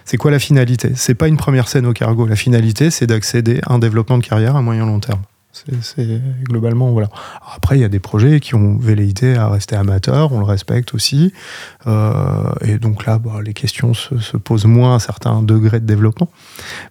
[0.05, 0.93] c'est quoi la finalité?
[0.97, 2.27] C'est pas une première scène au cargo.
[2.27, 5.21] La finalité, c'est d'accéder à un développement de carrière à moyen long terme.
[5.55, 7.09] C'est, globalement voilà.
[7.41, 10.45] Alors après, il y a des projets qui ont velléité à rester amateurs, on le
[10.45, 11.33] respecte aussi.
[11.87, 15.81] Euh, et donc là, bah, les questions se, se posent moins à un certain degré
[15.81, 16.29] de développement.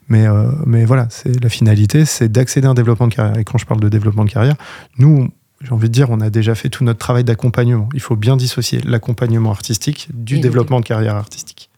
[0.08, 3.38] Mais, euh, mais voilà, c'est la finalité, c'est d'accéder à un développement de carrière.
[3.38, 4.56] Et quand je parle de développement de carrière,
[4.98, 5.30] nous,
[5.62, 7.90] j'ai envie de dire, on a déjà fait tout notre travail d'accompagnement.
[7.94, 11.70] Il faut bien dissocier l'accompagnement artistique du Et développement de carrière artistique.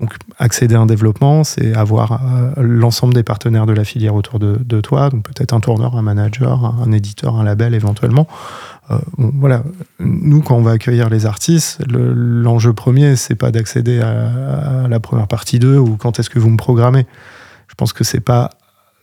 [0.00, 4.38] Donc, accéder à un développement, c'est avoir euh, l'ensemble des partenaires de la filière autour
[4.38, 8.26] de, toi, donc peut-être un tourneur, un manager, un, éditeur, un label éventuellement.
[8.90, 9.62] Euh, voilà,
[9.98, 15.00] nous, quand on va accueillir les artistes, le- l'enjeu premier, c'est pas d'accéder à, la
[15.00, 17.06] première partie d'eux ou quand est-ce que vous me programmez.
[17.68, 18.50] Je pense que c'est pas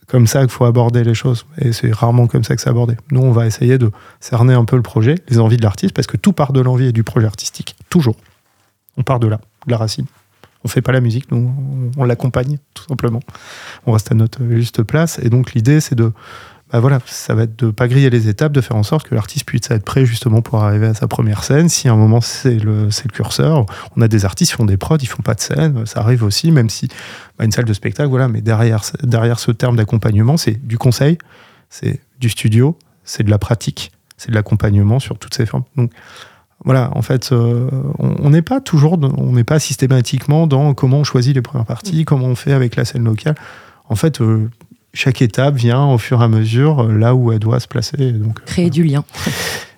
[0.07, 1.45] comme ça qu'il faut aborder les choses.
[1.60, 2.95] Et c'est rarement comme ça que c'est abordé.
[3.12, 6.07] Nous, on va essayer de cerner un peu le projet, les envies de l'artiste, parce
[6.07, 7.75] que tout part de l'envie et du projet artistique.
[7.89, 8.15] Toujours.
[8.97, 10.05] On part de là, de la racine.
[10.67, 13.21] On fait pas la musique, nous, on, l'accompagne, tout simplement.
[13.86, 15.17] On reste à notre juste place.
[15.23, 16.12] Et donc, l'idée, c'est de.
[16.73, 19.15] Bah voilà, ça va être de pas griller les étapes, de faire en sorte que
[19.15, 21.69] l'artiste puisse être prêt justement pour arriver à sa première scène.
[21.69, 24.65] Si à un moment c'est le, c'est le curseur, on a des artistes qui font
[24.65, 26.89] des prods, ils font pas de scène, ça arrive aussi, même si
[27.39, 31.17] bah, une salle de spectacle, voilà, mais derrière, derrière ce terme d'accompagnement, c'est du conseil,
[31.69, 35.63] c'est du studio, c'est de la pratique, c'est de l'accompagnement sur toutes ces formes.
[35.77, 35.93] Donc
[36.65, 41.04] voilà, en fait, euh, on n'est pas toujours, on n'est pas systématiquement dans comment on
[41.04, 43.36] choisit les premières parties, comment on fait avec la scène locale.
[43.89, 44.50] En fait, euh,
[44.93, 48.12] chaque étape vient au fur et à mesure euh, là où elle doit se placer.
[48.12, 49.04] Donc, euh, Créer du lien.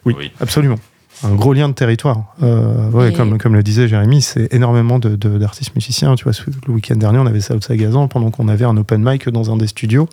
[0.06, 0.32] oui, Oui.
[0.40, 0.78] absolument.
[1.24, 2.24] Un gros lien de territoire.
[2.44, 6.16] Euh, ouais, Et- comme, comme le disait Jérémy, c'est énormément de- de- d'artistes musiciens.
[6.16, 6.34] Tu vois,
[6.68, 9.52] le week-end dernier, on avait ça au Sagazan pendant qu'on avait un open mic dans
[9.52, 10.08] un des studios.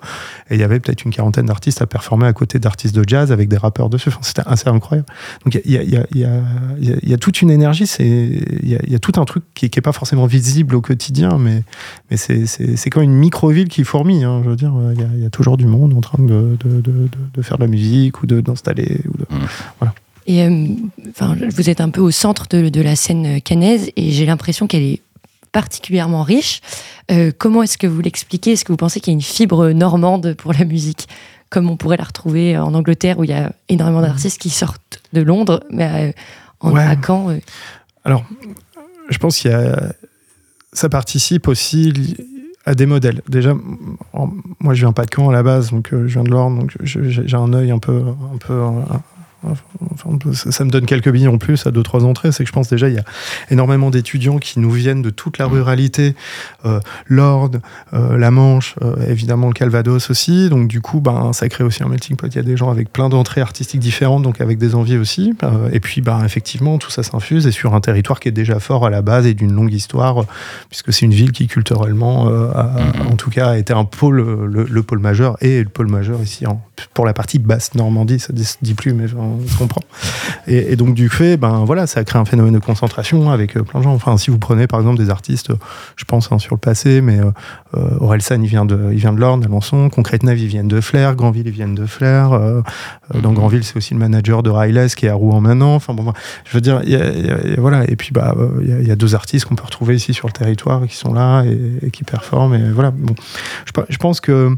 [0.49, 3.31] Et il y avait peut-être une quarantaine d'artistes à performer à côté d'artistes de jazz
[3.31, 4.09] avec des rappeurs dessus.
[4.09, 5.07] Enfin, C'était assez incroyable.
[5.45, 6.41] Donc il y a, il y a- il y a-
[6.79, 7.87] il y a- il y a toute une énergie.
[7.87, 10.75] c'est- Il y a, il y a tout un truc qui n'est pas forcément visible
[10.75, 11.63] au quotidien, mais,
[12.11, 14.23] mais c'est- c'est c'est comme une micro-ville qui fourmille.
[14.25, 14.41] hein.
[14.43, 16.57] Je veux dire, il y, a, il y a toujours du monde en train de,
[16.59, 18.99] de- de- de- de faire de la musique ou de- d'installer.
[19.07, 19.25] ou de-
[20.27, 20.67] Et euh,
[21.09, 24.67] enfin, vous êtes un peu au centre de, de la scène cannaise et j'ai l'impression
[24.67, 25.01] qu'elle est
[25.53, 26.61] particulièrement riche.
[27.09, 28.51] Euh, comment est-ce que vous l'expliquez?
[28.51, 31.07] Est-ce que vous pensez qu'il y a une fibre normande pour la musique?
[31.49, 35.01] Comme on pourrait la retrouver en Angleterre où il y a énormément d'artistes qui sortent
[35.13, 36.11] de Londres, mais euh,
[36.59, 36.83] en Ouais.
[36.83, 37.39] à Caen, euh,
[38.03, 38.25] Alors,
[39.09, 39.93] je pense qu'il y a.
[40.73, 41.93] Ça participe aussi
[42.65, 43.21] à des modèles.
[43.29, 43.55] Déjà,
[44.59, 46.75] moi, je viens pas de Caen à la base, donc je viens de l'Orne, donc
[46.83, 48.61] j'ai un œil un peu, un peu,
[50.33, 52.31] ça, me donne quelques billes en plus à deux trois entrées.
[52.31, 53.03] C'est que je pense déjà il y a
[53.49, 56.15] énormément d'étudiants qui nous viennent de toute la ruralité,
[56.65, 57.61] euh, l'Orde,
[57.93, 60.49] euh, la Manche, euh, évidemment le Calvados aussi.
[60.49, 62.27] Donc du coup, ben ça crée aussi un melting pot.
[62.27, 65.33] Il y a des gens avec plein d'entrées artistiques différentes, donc avec des envies aussi.
[65.71, 68.85] et puis, ben effectivement, tout ça s'infuse et sur un territoire qui est déjà fort
[68.85, 70.25] à la base et d'une longue histoire,
[70.69, 74.99] puisque c'est une ville qui culturellement, en tout cas, a été un pôle, le, pôle
[74.99, 76.45] majeur et le pôle majeur ici
[76.93, 78.19] pour la partie basse Normandie.
[78.19, 79.81] Ça se dit plus, mais on se comprend.
[80.47, 83.79] Et, donc du fait, ben voilà, ça crée un phénomène de concentration avec euh, plein
[83.79, 83.93] de gens.
[83.93, 85.51] Enfin, si vous prenez par exemple des artistes,
[85.95, 87.31] je pense hein, sur le passé, mais euh,
[87.75, 89.89] euh, Orelsan, il vient de, il vient de l'Orne, Alençon.
[89.89, 91.15] Concrète Nav, ils viennent de Flair.
[91.15, 92.29] Grandville, ils viennent de Flair.
[92.29, 93.35] dans mhm.
[93.35, 95.75] Grandville, c'est aussi le manager de Riles qui est à Rouen maintenant.
[95.75, 96.13] Enfin bon,
[96.45, 96.81] je veux dire,
[97.57, 97.89] voilà.
[97.89, 100.85] Et puis bah, il y, a deux artistes qu'on peut retrouver ici sur le territoire
[100.87, 102.55] qui sont là et, qui performent.
[102.55, 102.91] Et voilà.
[102.91, 103.15] Bon,
[103.89, 104.55] je pense que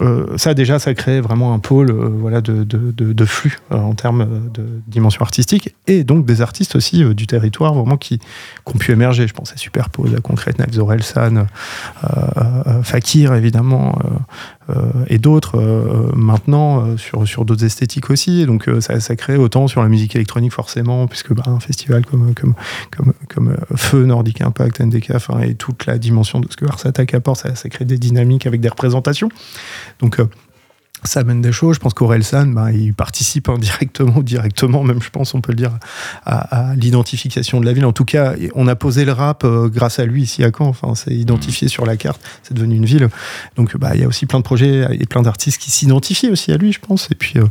[0.00, 3.76] euh, ça déjà, ça crée vraiment un pôle euh, voilà, de, de, de, flux euh,
[3.76, 8.18] en termes de dimension artistique et donc des artistes aussi du territoire vraiment qui,
[8.66, 9.26] ont pu émerger.
[9.26, 11.46] Je pense à Superpose, à Concrète, Navzorel, San,
[12.82, 13.98] Fakir évidemment,
[15.08, 15.58] et d'autres
[16.14, 18.46] maintenant sur, sur d'autres esthétiques aussi.
[18.46, 22.34] Donc ça, ça, crée autant sur la musique électronique forcément, puisque bah, un festival comme,
[22.34, 22.54] comme,
[23.28, 26.78] comme, Feu, Nordic Impact, NDK, et toute la dimension de ce que Ars
[27.14, 29.28] apporte, ça, ça crée des dynamiques avec des représentations.
[30.00, 30.26] Donc, euh,
[31.04, 31.76] ça amène des choses.
[31.76, 35.52] Je pense qu'Aurel San, bah, il participe indirectement ou directement, même je pense, on peut
[35.52, 35.72] le dire,
[36.24, 37.84] à, l'identification de la ville.
[37.84, 40.66] En tout cas, on a posé le rap euh, grâce à lui ici à Caen.
[40.66, 43.08] Enfin, c'est identifié sur la carte, c'est devenu une ville.
[43.56, 46.52] Donc, bah, il y a aussi plein de projets et plein d'artistes qui s'identifient aussi
[46.52, 47.08] à lui, je pense.
[47.10, 47.46] Et puis, euh,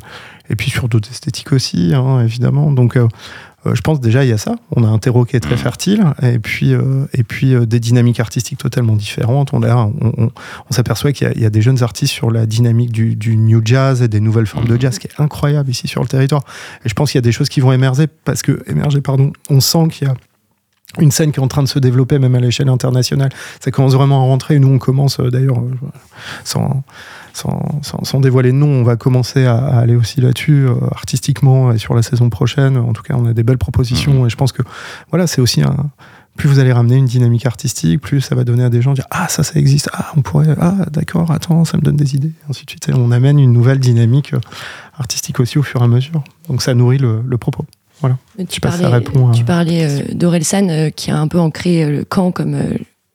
[0.49, 2.71] et puis sur d'autres esthétiques aussi, hein, évidemment.
[2.71, 3.07] Donc, euh,
[3.65, 4.55] je pense déjà il y a ça.
[4.75, 5.59] On a un terreau qui est très mmh.
[5.59, 9.53] fertile et puis euh, et puis euh, des dynamiques artistiques totalement différentes.
[9.53, 10.29] On, on,
[10.71, 14.19] s'aperçoit qu'il y, a des jeunes artistes sur la dynamique du, new jazz et des
[14.19, 14.81] nouvelles formes de mmh.
[14.81, 16.43] jazz qui est incroyable ici sur le territoire.
[16.85, 19.31] Et je pense qu'il y a des choses qui vont émerger parce que émerger pardon.
[19.49, 20.15] On sent qu'il y a
[20.99, 23.29] une scène qui est en train de se développer même à l'échelle internationale.
[23.63, 24.59] Ça commence vraiment à rentrer.
[24.59, 25.61] Nous, on commence d'ailleurs
[26.43, 26.83] sans,
[27.33, 31.93] sans, dévoiler de nom, on va commencer à, aller aussi là-dessus euh, artistiquement et sur
[31.93, 32.77] la saison prochaine.
[32.77, 34.27] En tout cas, on a des belles propositions mhm.
[34.27, 34.63] et je pense que
[35.09, 35.89] voilà, c'est aussi un.
[36.37, 39.05] Plus vous allez ramener une dynamique artistique, plus ça va donner à des gens dire
[39.11, 42.31] ah ça ça existe, ah on pourrait, ah d'accord, attends ça me donne des idées,
[42.49, 42.87] ainsi de suite.
[42.87, 44.39] Et on amène une nouvelle dynamique euh,
[44.97, 46.23] artistique aussi au fur et à mesure.
[46.47, 47.65] Donc ça nourrit le, propos.
[47.99, 48.17] Voilà.
[48.47, 52.57] Tu, parlais, tu parlais euh, d'Orelsan qui a un peu ancré le camp comme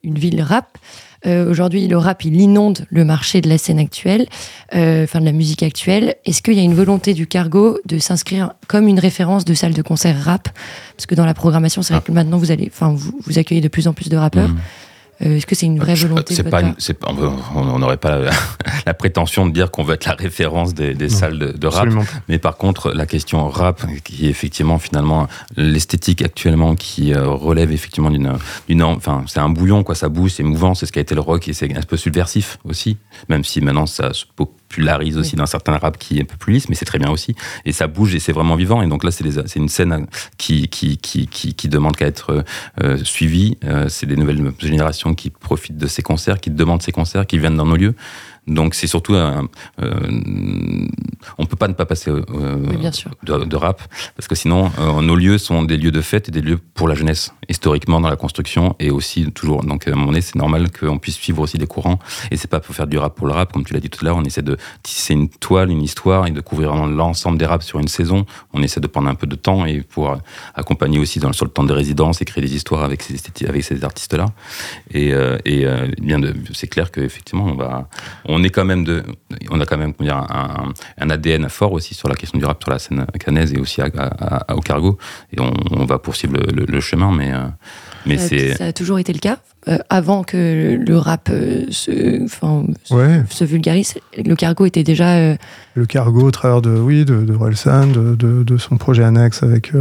[0.03, 0.77] une ville rap.
[1.25, 4.27] Euh, aujourd'hui, le rap, il inonde le marché de la scène actuelle,
[4.75, 6.15] euh, enfin de la musique actuelle.
[6.25, 9.73] Est-ce qu'il y a une volonté du Cargo de s'inscrire comme une référence de salle
[9.73, 10.49] de concert rap?
[10.95, 12.07] Parce que dans la programmation, c'est vrai ah.
[12.07, 14.49] que maintenant, vous, allez, enfin, vous, vous accueillez de plus en plus de rappeurs.
[14.49, 14.59] Mmh.
[15.21, 16.61] Euh, est-ce que c'est une vraie volonté c'est pas,
[17.55, 18.19] On n'aurait pas
[18.85, 21.87] la, prétention de dire qu'on veut être la référence des, salles de, rap.
[22.27, 27.71] Mais par contre, la question rap, qui est effectivement finalement l'esthétique actuellement, qui euh, relève
[27.71, 31.01] effectivement d'une, enfin, c'est un bouillon quoi, ça bouge, c'est mouvant, c'est ce qui a
[31.01, 32.97] été le rock et c'est un peu subversif aussi,
[33.29, 34.25] même si maintenant ça se
[34.67, 37.09] popularise aussi dans certains rap qui est un peu plus lisse, mais c'est très bien
[37.09, 37.35] aussi.
[37.65, 38.81] Et ça bouge et c'est vraiment vivant.
[38.81, 42.43] Et donc là, c'est une scène qui, qui, qui, qui, demande qu'à être
[42.83, 43.57] euh, suivie.
[43.63, 47.37] Euh, c'est des nouvelles générations qui profitent de ces concerts, qui demandent ces concerts, qui
[47.37, 47.95] viennent dans nos lieux.
[48.47, 49.49] Donc c'est surtout un,
[49.81, 50.87] euh,
[51.37, 52.25] on peut pas ne pas passer euh,
[53.23, 53.81] De, rap
[54.15, 56.87] parce que sinon euh, nos lieux sont des lieux de fête et des lieux pour
[56.87, 59.63] la jeunesse historiquement dans la construction et aussi toujours.
[59.63, 61.99] Donc à un moment donné c'est normal qu'on puisse suivre aussi des courants.
[62.31, 64.05] Et c'est pas pour faire du rap pour le rap comme tu l'as dit tout
[64.05, 67.45] à l'heure on essaie de tisser une toile une histoire et de couvrir l'ensemble des
[67.45, 68.25] raps sur une saison.
[68.53, 70.15] On essaie de prendre un peu de temps et pour
[70.55, 73.63] accompagner aussi dans, sur le temps de résidence et créer des histoires avec ces avec
[73.63, 74.27] ces artistes là
[74.91, 75.09] et,
[75.45, 75.67] et
[75.99, 76.21] bien
[76.53, 77.89] c'est clair qu'effectivement on va
[78.25, 79.03] on est quand même de,
[79.49, 82.61] on a quand même dire, un, un, ADN fort aussi sur la question du rap
[82.61, 84.97] sur la scène canaise et aussi au cargo.
[85.31, 87.45] Et on, va poursuivre le, chemin, mais, euh,
[88.05, 88.55] mais c'est.
[88.55, 89.37] Ça a toujours été le cas.
[89.67, 95.35] Euh, avant que le rap euh, se, se vulgarise, le cargo était déjà.
[95.73, 99.71] Le cargo, au travers de, oui, de, de de, de, son projet annexe avec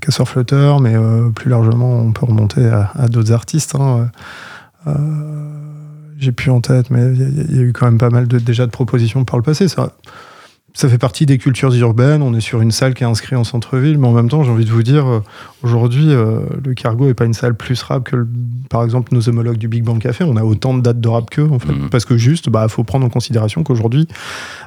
[0.00, 0.94] Casseur Flotteur, mais
[1.34, 3.74] plus largement, on peut remonter à, d'autres artistes.
[3.74, 4.10] Hein
[6.20, 8.66] j'ai plus en tête, mais il y, a eu quand même pas mal de, déjà
[8.66, 9.68] de propositions par le passé.
[9.68, 9.94] Ça,
[10.74, 12.22] ça fait partie des cultures urbaines.
[12.22, 14.50] On est sur une salle qui est inscrite en centre-ville, mais en même temps, j'ai
[14.50, 15.20] envie de vous dire, euh,
[15.62, 18.26] aujourd'hui, euh, le Cargo est pas une salle plus rap que,
[18.68, 20.24] par exemple, nos homologues du Big Bang Café.
[20.24, 21.90] On a autant de dates de rap qu'eux, en fait, mmh.
[21.90, 24.06] parce que juste, bah, faut prendre en considération qu'aujourd'hui,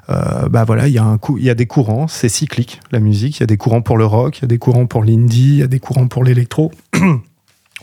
[0.10, 1.00] euh, bah voilà, il y
[1.38, 3.38] il y a des courants, c'est cyclique la musique.
[3.38, 5.54] Il y a des courants pour le rock, il y a des courants pour l'indie,
[5.54, 6.72] il y a des courants pour l'électro.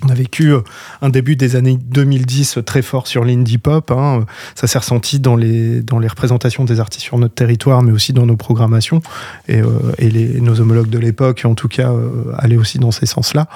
[0.05, 0.61] On a vécu euh,
[1.03, 3.91] un début des années 2010 très fort sur l'indie pop.
[3.91, 4.25] Hein.
[4.55, 8.13] Ça s'est ressenti dans les, dans les représentations des artistes sur notre territoire, mais aussi
[8.13, 9.03] dans nos programmations.
[9.49, 13.07] Et, euh, et nos homologues de l'époque, en tout cas, euh, allaient aussi dans ces
[13.07, 13.49] sens-là.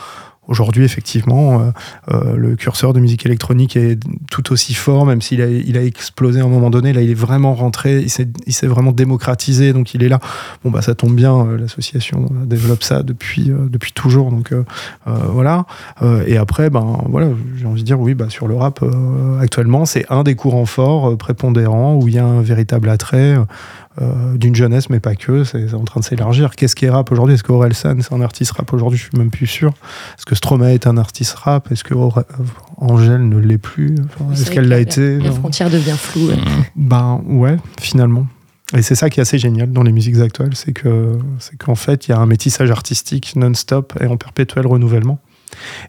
[0.46, 1.70] Aujourd'hui, effectivement, euh,
[2.10, 3.98] euh, le curseur de musique électronique est
[4.30, 6.92] tout aussi fort, même s'il a, il a explosé à un moment donné.
[6.92, 10.20] Là, il est vraiment rentré, il s'est, vraiment démocratisé, donc il est là.
[10.62, 14.52] Bon, bah, ça tombe bien, euh, l'association développe ça depuis, depuis toujours, donc
[15.06, 15.64] voilà.
[16.26, 18.84] et après, ben voilà, j'ai envie de dire, oui, bah, sur le rap,
[19.40, 23.36] actuellement, c'est un des courants forts, prépondérants, où il y a un véritable attrait.
[24.02, 25.44] Euh, d'une jeunesse, mais pas que.
[25.44, 26.56] C'est en train de s'élargir.
[26.56, 27.36] Qu'est-ce qui est rap aujourd'hui?
[27.36, 28.98] Est-ce qu'Orelsan, c'est un artiste rap aujourd'hui?
[28.98, 29.72] Je suis même plus sûr.
[30.18, 31.70] Est-ce que Stromae est un artiste rap?
[31.70, 31.94] Est-ce que
[32.76, 33.94] Angèle ne l'est plus?
[34.04, 35.20] Enfin, Est-ce qu'elle l'a été?
[35.20, 36.26] La frontière devient floue.
[36.26, 36.38] Ouais.
[36.74, 38.26] Ben ouais, finalement.
[38.76, 41.76] Et c'est ça qui est assez génial dans les musiques actuelles, c'est que c'est qu'en
[41.76, 45.20] fait, il y a un métissage artistique non-stop et en perpétuel renouvellement.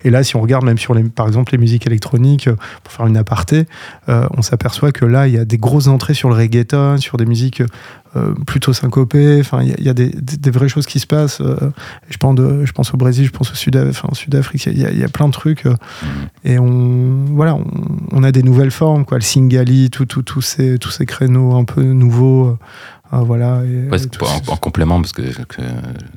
[0.04, 2.50] Et là, si on regarde même sur, les, par exemple, les musiques électroniques,
[2.84, 3.66] pour faire une aparté,
[4.10, 7.18] euh, on s'aperçoit que là, il y a des grosses entrées sur le reggaeton, sur
[7.18, 7.62] des musiques
[8.16, 9.40] euh, plutôt syncopées.
[9.42, 11.42] Enfin, il y a, il y a des, des, des, vraies choses qui se passent.
[11.42, 11.58] Euh,
[12.10, 14.66] je, pense de, je pense au Brésil, je pense au Sud, enfin, Sud-Afrique.
[14.68, 15.66] Il y, a, il y a plein de trucs.
[15.66, 15.76] Euh,
[16.46, 17.66] et on, voilà, on,
[18.14, 19.18] on, a des nouvelles formes, quoi.
[19.18, 22.58] Le singali, tout, tout ces, tous ces créneaux un peu nouveaux.
[23.12, 25.62] Ah, voilà, et, ouais, et en, en, complément, parce que, que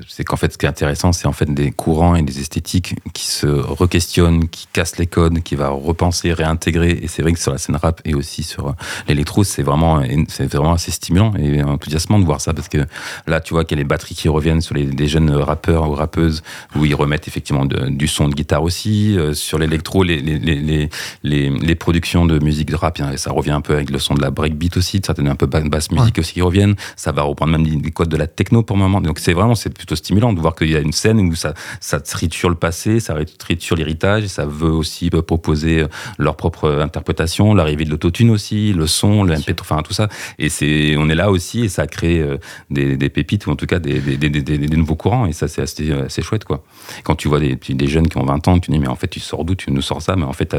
[0.08, 2.94] c'est qu'en fait, ce qui est intéressant, c'est en fait des courants et des esthétiques
[3.12, 6.98] qui se requestionnent, qui cassent les codes, qui va repenser, réintégrer.
[7.02, 8.74] Et c'est vrai que sur la scène rap et aussi sur
[9.06, 12.78] l'électro, c'est vraiment, c'est vraiment assez stimulant et enthousiasmant de voir ça, parce que
[13.26, 15.90] là, tu vois qu'il y a les batteries qui reviennent sur les des jeunes rappeurs
[15.90, 16.42] ou rappeuses,
[16.74, 19.16] où ils remettent effectivement de, du son de guitare aussi.
[19.18, 20.88] Euh, sur l'électro, les, les, les,
[21.22, 24.22] les, les productions de musique de rap, ça revient un peu avec le son de
[24.22, 26.20] la breakbeat aussi, de certaines un peu basse musique ouais.
[26.20, 29.00] aussi qui reviennent ça va reprendre même les codes de la techno pour le moment.
[29.00, 31.54] Donc c'est vraiment, c'est plutôt stimulant de voir qu'il y a une scène où ça,
[31.80, 35.84] ça triture le passé, ça triture l'héritage, et ça veut aussi proposer
[36.18, 40.08] leur propre interprétation, l'arrivée de l'autotune aussi, le son, le MP, enfin tout ça.
[40.38, 42.24] Et c'est, on est là aussi, et ça crée
[42.70, 45.26] des, des pépites ou en tout cas des, des, des, des, des nouveaux courants.
[45.26, 46.62] Et ça, c'est assez, assez, chouette, quoi.
[47.04, 49.08] Quand tu vois des, des jeunes qui ont 20 ans, tu dis mais en fait
[49.08, 50.56] tu sors d'où, tu nous sors ça, mais en fait,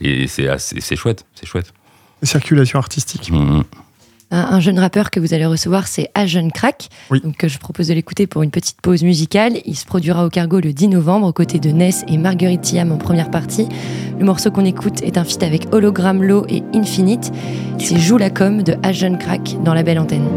[0.00, 1.72] et c'est c'est chouette, c'est chouette.
[2.22, 3.30] Circulation artistique.
[3.30, 3.62] Mmh
[4.30, 6.88] un jeune rappeur que vous allez recevoir, c'est Ajeune Crack.
[7.10, 7.20] Oui.
[7.20, 9.54] Donc, je propose de l'écouter pour une petite pause musicale.
[9.64, 12.92] Il se produira au Cargo le 10 novembre aux côtés de Ness et Marguerite Thiam
[12.92, 13.66] en première partie.
[14.18, 17.32] Le morceau qu'on écoute est un feat avec Hologram Low et Infinite.
[17.78, 20.28] C'est Joue la com de Ajeune Crack dans la belle antenne.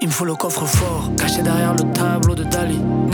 [0.00, 1.84] Il me faut le coffre fort, caché derrière le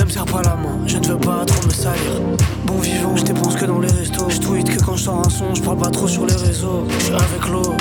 [0.09, 2.20] me serre pas la main, je ne veux pas trop me salir.
[2.64, 4.30] Bon vivant, je dépense que dans les restos.
[4.30, 6.84] Je tweet que quand je sors un son, je parle pas trop sur les réseaux.
[6.98, 7.74] Je suis avec l'eau,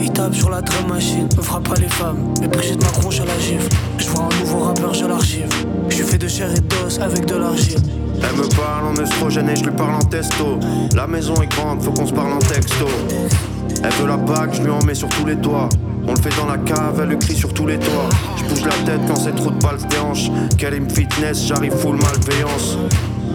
[0.00, 1.26] il tape sur la drum machine.
[1.36, 3.68] Me frappe pas les femmes, mais Brigitte Macron, je la gifle.
[3.96, 5.48] Je vois un nouveau rappeur, je l'archive.
[5.88, 7.80] Je fait de chair et d'os avec de l'argile.
[8.22, 10.58] Elle me parle en estrogène et je lui parle en testo.
[10.94, 12.86] La maison est grande, faut qu'on se parle en texto.
[13.82, 15.70] Elle veut la bague, je lui en mets sur tous les toits.
[16.10, 18.08] On le fait dans la cave, elle le crie sur tous les toits.
[18.36, 20.28] Je bouge la tête quand c'est trop de balles se déhanche.
[20.58, 22.76] Karim Fitness, j'arrive full malveillance.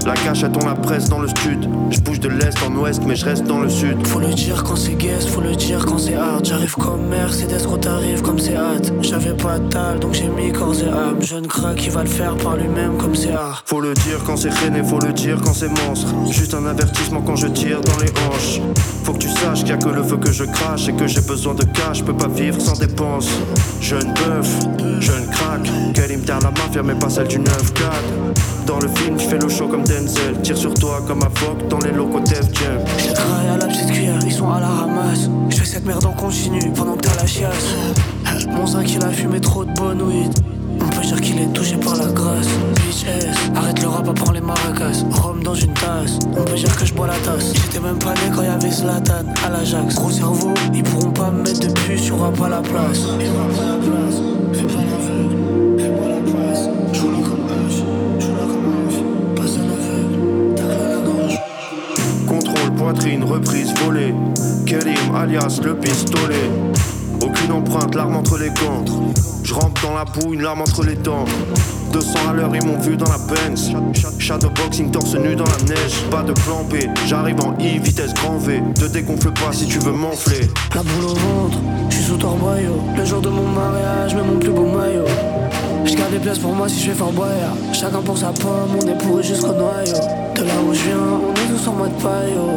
[0.06, 1.68] La cachette, on la presse dans le stud.
[1.90, 4.06] Je bouge de l'est en ouest, mais je reste dans le sud.
[4.06, 6.46] Faut le dire quand c'est guest, faut le dire quand c'est hard.
[6.46, 8.94] J'arrive comme Mercedes quand t'arrives comme c'est hâte.
[9.02, 11.20] J'avais pas de tal, donc j'ai mis corps et âme.
[11.22, 13.64] Jeune crack, il va le faire par lui-même comme c'est hard.
[13.66, 16.14] Faut le dire quand c'est rené, faut le dire quand c'est monstre.
[16.30, 18.62] Juste un avertissement quand je tire dans les hanches.
[19.04, 21.08] Faut que tu saches qu'il y a que le feu que je crache et que
[21.08, 22.04] j'ai besoin de cash.
[22.04, 23.30] Peux pas vivre sans dépense.
[23.82, 24.50] Jeune bœuf,
[25.00, 25.64] jeune crack.
[25.96, 27.46] Qu'elle me la mafia, mais pas celle du 9-4.
[28.66, 29.84] Dans le film, je fais le show comme
[30.44, 32.80] Tire sur toi comme un phoque dans les locaux Def Jam.
[32.98, 35.30] Je travaille à la petite cuillère, ils sont à la ramasse.
[35.50, 37.76] Je fais cette merde en continu pendant que t'as la chiasse.
[38.50, 40.34] Mon zinc, il a fumé trop de bonne weed.
[40.82, 42.48] On peut dire qu'il est touché par la grâce.
[42.76, 43.06] Bitch
[43.56, 45.06] arrête le rap, prends les maracas.
[45.12, 47.54] Rhum dans une tasse, on peut dire que je bois la tasse.
[47.54, 49.96] J'étais même pas né quand y'avait Zlatan à l'Ajax.
[49.96, 53.00] Gros cerveau, ils pourront pas me mettre de puce rap à la place.
[53.06, 54.22] À la place,
[62.86, 64.14] poitrine, reprise, volée.
[64.68, 66.75] Kerim alias le pistolet.
[67.26, 68.86] Aucune empreinte, l'arme entre les gants.
[69.44, 71.26] Je rentre dans la boue, une larme entre les dents.
[71.92, 73.72] 200 à l'heure, ils m'ont vu dans la Benz.
[74.20, 76.04] Shadowboxing, torse nu dans la neige.
[76.12, 76.76] Pas de plan B,
[77.08, 78.62] j'arrive en I, vitesse grand V.
[78.76, 80.42] Te dégonfle pas si tu veux m'enfler.
[80.76, 81.58] La boule au ventre,
[81.90, 82.80] je suis sous torboyau.
[82.96, 85.06] Le jour de mon mariage, mets mon plus beau maillot.
[85.84, 87.30] Je garde des places pour moi si je fais fort boire.
[87.74, 89.96] Chacun pour sa pomme, on est pourri jusqu'au noyau.
[90.36, 92.54] De là où je viens, on est tous en mode paillot.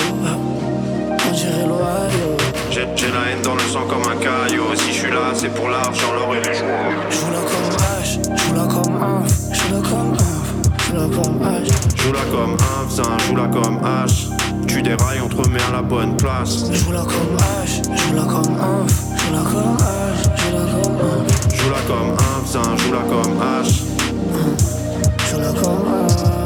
[1.27, 2.28] On dirait l'Ohio.
[2.71, 4.65] J'ai la haine dans le sang comme un caillou.
[4.75, 6.69] Si je suis là, c'est pour l'argent, l'or et les joies.
[7.11, 10.45] Joue là comme H, joue là comme un, joue là comme un,
[10.85, 12.03] joue là comme H.
[12.03, 14.67] Joue là comme un, zin, joue là comme H.
[14.67, 16.71] Tu dérailles, on te remet à la bonne place.
[16.73, 20.97] Joue là comme H, joue là comme un, joue là comme H, joue là comme
[21.01, 23.83] un, Joue là comme un, zin, joue là comme H.
[25.31, 25.85] joue là comme
[26.35, 26.38] H.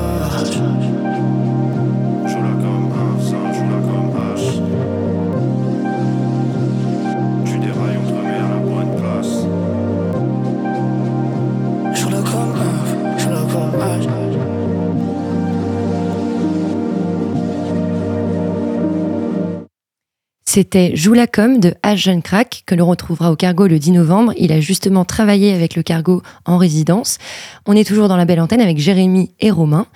[20.55, 21.97] C'était Joulacom de H.
[21.97, 24.35] Jeune Crack, que l'on retrouvera au Cargo le 10 novembre.
[24.37, 27.17] Il a justement travaillé avec le Cargo en résidence.
[27.65, 29.87] On est toujours dans la belle antenne avec Jérémy et Romain.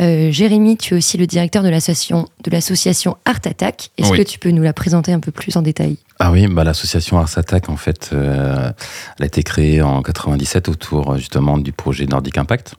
[0.00, 3.90] Euh, Jérémy, tu es aussi le directeur de l'association de l'association Art Attack.
[3.98, 4.18] Est-ce Oui.
[4.18, 5.96] que tu peux nous la présenter un peu plus en détail?
[6.18, 8.72] Ah oui, bah, l'association Ars Attack, en fait, euh,
[9.16, 12.74] elle a été créée en 97 autour justement du projet Nordic Impact.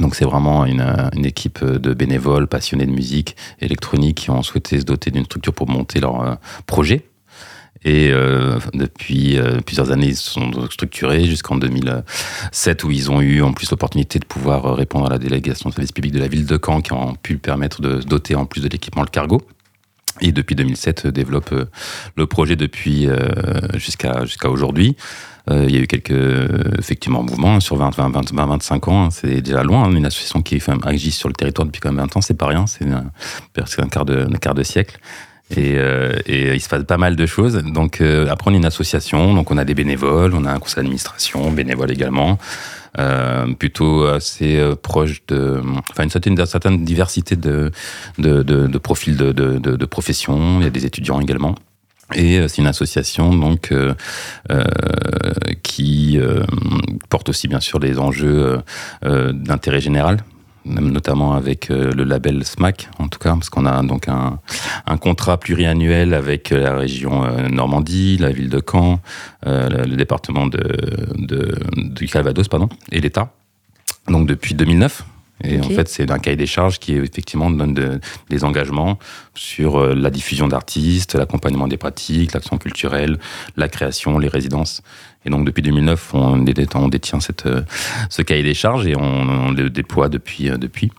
[0.00, 0.82] Donc c'est vraiment une,
[1.24, 5.68] équipe de bénévoles passionnés de musique électronique qui ont souhaité se doter d'une structure pour
[5.68, 6.34] monter leur euh,
[6.66, 7.04] projet.
[7.84, 13.20] Et euh, depuis euh, plusieurs années, ils se sont structurés jusqu'en 2007 où ils ont
[13.20, 16.20] eu en plus l'opportunité de pouvoir euh, répondre à la délégation de service public de
[16.20, 19.02] la ville de Caen qui ont pu permettre de se doter en plus de l'équipement
[19.02, 19.42] le cargo.
[20.20, 21.52] Et depuis 2007, euh, développe
[22.16, 23.16] le projet depuis euh,
[23.74, 24.96] jusqu'à jusqu'à aujourd'hui.
[25.50, 29.04] Euh, il y a eu quelques effectivement mouvements sur 20, 20, 20, 20, 25 ans.
[29.04, 29.08] hein.
[29.10, 29.84] c'est déjà loin.
[29.84, 29.92] hein.
[29.92, 32.46] une association qui enfin, agit sur le territoire depuis quand même 20 ans, c'est pas
[32.46, 32.66] rien.
[32.66, 32.86] C'est
[33.52, 34.98] presque un quart de, un quart de siècle.
[35.54, 37.62] Et, euh, il se passe pas mal de choses.
[37.62, 39.34] Donc euh, après, on est une association.
[39.34, 42.38] Donc on a des bénévoles, on a un conseil d'administration, bénévoles également.
[43.58, 47.70] Plutôt assez proche de, enfin une certaine, diversité de,
[48.18, 50.60] de, de, profils de, de, de professions.
[50.60, 51.54] Il y a des étudiants également.
[52.14, 53.94] Et euh, c'est une association donc euh,
[54.50, 54.62] euh,
[55.62, 56.44] qui euh,
[57.08, 58.58] porte aussi bien sûr les enjeux euh,
[59.04, 60.18] euh, d'intérêt général,
[60.64, 64.38] notamment avec le label SMAC en tout cas, parce qu'on a donc un,
[64.86, 69.00] un contrat pluriannuel avec la région Normandie, la ville de Caen,
[69.44, 70.62] le, le département de,
[71.16, 73.32] de, du Calvados pardon, et l'État.
[74.08, 75.04] Donc depuis 2009.
[75.44, 78.98] Et en fait, c'est un cahier des charges qui effectivement donne de- des engagements
[79.34, 83.18] sur euh, la diffusion d'artistes, l'accompagnement des pratiques, l'action culturelle,
[83.56, 84.82] la création, les résidences.
[85.24, 87.62] Et donc depuis 2009, on, on détient cette, euh,
[88.10, 90.90] ce cahier des charges et on, on le déploie depuis, euh, depuis,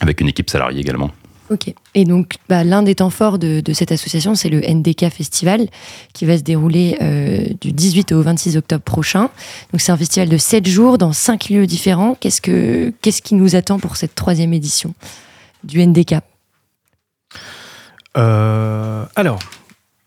[0.00, 1.10] avec une équipe salariée également.
[1.52, 1.74] Ok.
[1.94, 5.68] Et donc, bah, l'un des temps forts de, cette association, c'est le NDK Festival,
[6.14, 9.28] qui va se dérouler euh, du 18 au 26 octobre prochain.
[9.70, 12.16] Donc, c'est un festival de 7 jours dans 5 lieux différents.
[12.18, 14.94] Qu'est-ce, que, qu'est-ce qui nous attend pour cette troisième édition
[15.62, 16.14] du NDK
[18.16, 19.38] Euh, alors,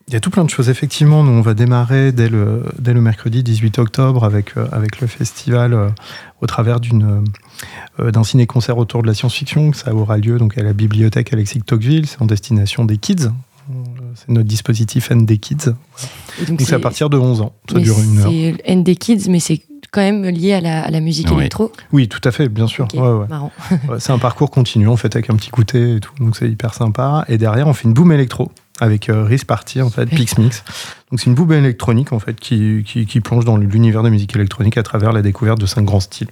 [0.07, 0.69] il y a tout plein de choses.
[0.69, 5.01] Effectivement, nous, on va démarrer dès le, dès le mercredi 18 octobre avec, euh, avec
[5.01, 5.89] le festival euh,
[6.41, 7.23] au travers d'une,
[7.99, 9.73] euh, d'un ciné-concert autour de la science-fiction.
[9.73, 12.05] Ça aura lieu donc, à la bibliothèque Alexis de Tocqueville.
[12.07, 13.29] C'est en destination des kids.
[14.13, 15.73] C'est notre dispositif ND Kids.
[16.47, 17.53] Donc, c'est à partir de 11 ans.
[17.67, 18.29] Ça mais dure une heure.
[18.29, 19.59] C'est ND Kids, mais c'est
[19.91, 21.39] quand même lié à la, à la musique Oui.
[21.39, 21.71] électro.
[21.91, 22.85] Oui, tout à fait, bien sûr.
[22.85, 23.27] Ok, Ouais, ouais.
[23.27, 23.51] Marrant.
[23.89, 26.11] Ouais, c'est un parcours continu, en fait, avec un petit goûter et tout.
[26.19, 27.25] Donc, c'est hyper sympa.
[27.27, 28.51] Et derrière, on fait une boom électro
[28.82, 30.17] avec euh, Riz Party, en fait, Oui.
[30.17, 30.63] Pix Mix.
[31.11, 34.36] Donc, c'est une boom électronique, en fait, qui, qui, qui plonge dans l'univers de musique
[34.36, 36.30] électronique à travers la découverte de cinq grands styles.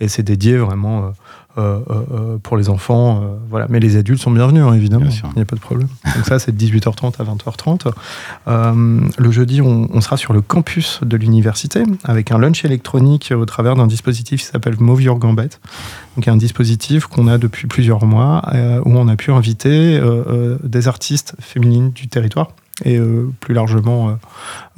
[0.00, 1.12] Et c'est dédié vraiment
[1.58, 3.22] euh, euh, pour les enfants.
[3.22, 3.66] euh, voilà.
[3.68, 5.06] Mais les adultes sont bienvenus, hein, évidemment.
[5.06, 5.30] Bien.
[5.34, 5.88] Il n'y a pas de problème.
[6.14, 7.92] Donc, ça, c'est de 18h30 à 20h30.
[8.48, 13.32] Euh, le jeudi, on, on sera sur le campus de l'université avec un lunch électronique
[13.36, 15.50] au travers d'un dispositif qui s'appelle Move Your Gambit.
[16.16, 18.42] Donc, un dispositif qu'on a depuis plusieurs mois
[18.84, 20.00] où on a pu inviter
[20.62, 22.48] des artistes féminines du territoire
[22.84, 24.10] et euh, plus largement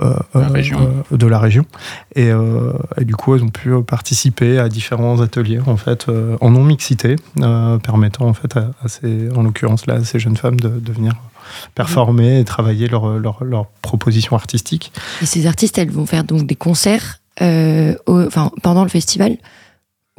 [0.01, 1.05] euh, euh, La région.
[1.11, 1.65] de la région.
[2.15, 6.37] Et, euh, et du coup, elles ont pu participer à différents ateliers en fait euh,
[6.41, 10.19] en non mixité, euh, permettant en fait à, à ces, en l'occurrence là, à ces
[10.21, 11.15] jeunes femmes de, de venir
[11.75, 14.93] performer et travailler leur, leur, leur proposition artistique.
[15.23, 19.37] Et ces artistes, elles vont faire donc des concerts euh, au- enfin, pendant le festival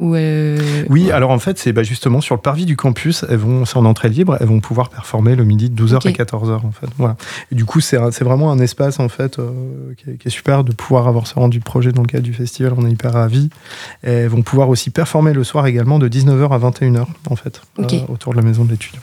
[0.00, 3.36] ou euh, Oui, alors en fait, c'est bah, justement sur le parvis du campus, elles
[3.36, 6.06] vont, c'est en entrée libre, elles vont pouvoir performer le midi de 12h Ok.
[6.06, 6.86] à 14h en fait.
[6.96, 7.16] Voilà.
[7.52, 9.50] Et du coup, c'est, vraiment un espace en fait euh,
[9.98, 12.32] qui, est, qui est super de pouvoir avoir ce rendu projet dans le cadre du
[12.32, 13.50] festival, on est hyper ravis.
[14.02, 17.60] Et elles vont pouvoir aussi performer le soir également de 19h à 21h en fait,
[17.78, 19.00] euh, autour de la maison de l'étudiant.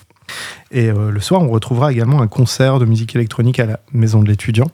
[0.71, 4.21] Et euh, le soir, on retrouvera également un concert de musique électronique à la maison
[4.21, 4.67] de l'étudiant,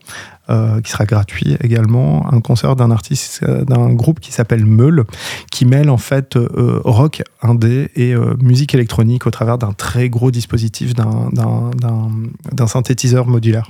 [0.49, 2.25] euh, qui sera gratuit également.
[2.33, 5.03] Un concert d'un artiste, euh, d'un groupe qui s'appelle Meul,
[5.51, 10.93] qui mêle en fait rock indé et musique électronique au travers d'un très gros dispositif
[10.95, 11.29] d'un-
[12.67, 13.69] synthétiseur modulaire.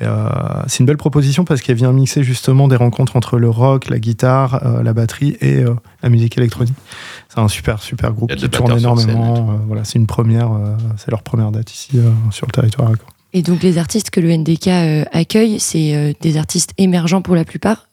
[0.00, 3.98] C'est une belle proposition parce qu'elle vient mixer justement des rencontres entre le rock, la
[3.98, 5.64] guitare, la batterie et
[6.02, 6.74] la musique électronique.
[7.28, 9.60] C'est un super super groupe qui tourne énormément.
[9.66, 10.50] voilà, c'est une première,
[10.96, 12.92] c'est leur première date ici sur le territoire.
[13.32, 17.88] Et donc les artistes que le NDK accueille, c'est des artistes émergents pour la plupart?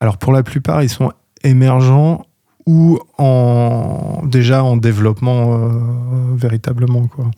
[0.00, 2.26] Alors pour la plupart, ils sont émergents
[2.66, 5.68] ou en, déjà en développement euh,
[6.34, 7.06] véritablement.
[7.06, 7.30] Quoi.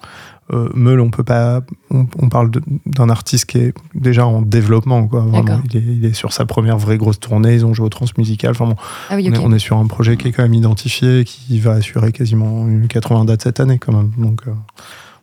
[0.52, 1.62] Euh, Meul, on peut pas.
[1.90, 2.50] On, parle
[2.86, 5.08] d'un artiste qui est déjà en développement.
[5.08, 5.26] Quoi,
[5.74, 7.54] Il, est, sur sa première vraie grosse tournée.
[7.54, 8.52] Ils ont joué au transmusical.
[8.52, 8.74] Enfin,
[9.10, 12.68] ah on, est, sur un projet qui est quand même identifié, qui va assurer quasiment
[12.68, 14.12] une 80 dates cette année quand même.
[14.18, 14.52] Donc euh,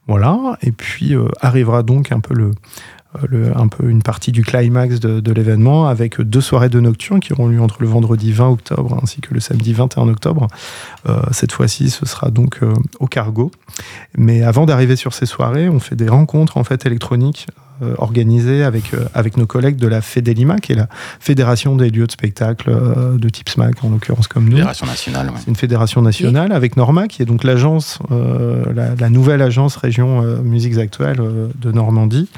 [0.08, 0.58] voilà.
[0.62, 2.52] Et puis arrivera donc un peu le
[3.56, 7.48] un peu une partie du climax de, l'événement avec deux soirées de nocturne qui auront
[7.48, 10.48] lieu entre le vendredi 20 octobre ainsi que le samedi 21 octobre.
[11.08, 13.52] Euh, cette fois-ci, ce sera donc euh, au cargo.
[14.18, 18.64] Mais avant d'arriver sur ces soirées, on fait des rencontres en fait électroniques euh, organisé
[18.64, 20.88] avec, euh, avec nos collègues de la FEDELIMA, qui est la
[21.20, 24.58] Fédération des lieux de spectacle euh, de type SMAC, en l'occurrence comme nous.
[24.58, 29.76] Fédération nationale, C'est une fédération nationale, avec Norma, qui est donc l'agence, la, nouvelle agence
[29.76, 31.22] région Musiques Actuelles
[31.56, 32.30] de Normandie,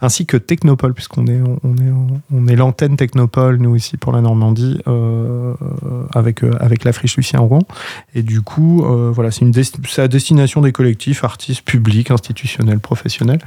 [0.00, 1.92] ainsi que Technopole, puisqu'on est, on est,
[2.32, 4.78] on est l'antenne Technopole, nous ici, pour la Normandie,
[6.14, 7.62] avec, avec la Friche Lucien Rouen.
[8.14, 9.52] Et du coup, voilà, c'est une
[9.98, 13.40] à destination des collectifs, artistes, publics, institutionnels, professionnels,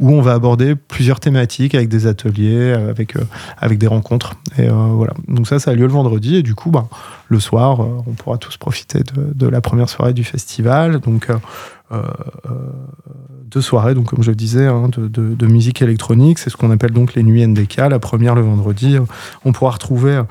[0.00, 3.24] où on va aborder plusieurs thématiques avec des ateliers, avec, euh,
[3.58, 4.34] avec des rencontres.
[4.56, 5.14] Et euh, voilà.
[5.26, 6.36] Donc ça, ça a lieu le vendredi.
[6.36, 6.86] Et du coup, bah,
[7.26, 11.00] le soir, euh, on pourra tous profiter de, la première soirée du festival.
[11.00, 11.26] Donc
[13.50, 16.38] deux soirées, donc comme je disais, hein, de, musique électronique.
[16.38, 17.78] C'est ce qu'on appelle donc les nuits NDK.
[17.78, 18.96] La première le vendredi,
[19.44, 20.22] on pourra retrouver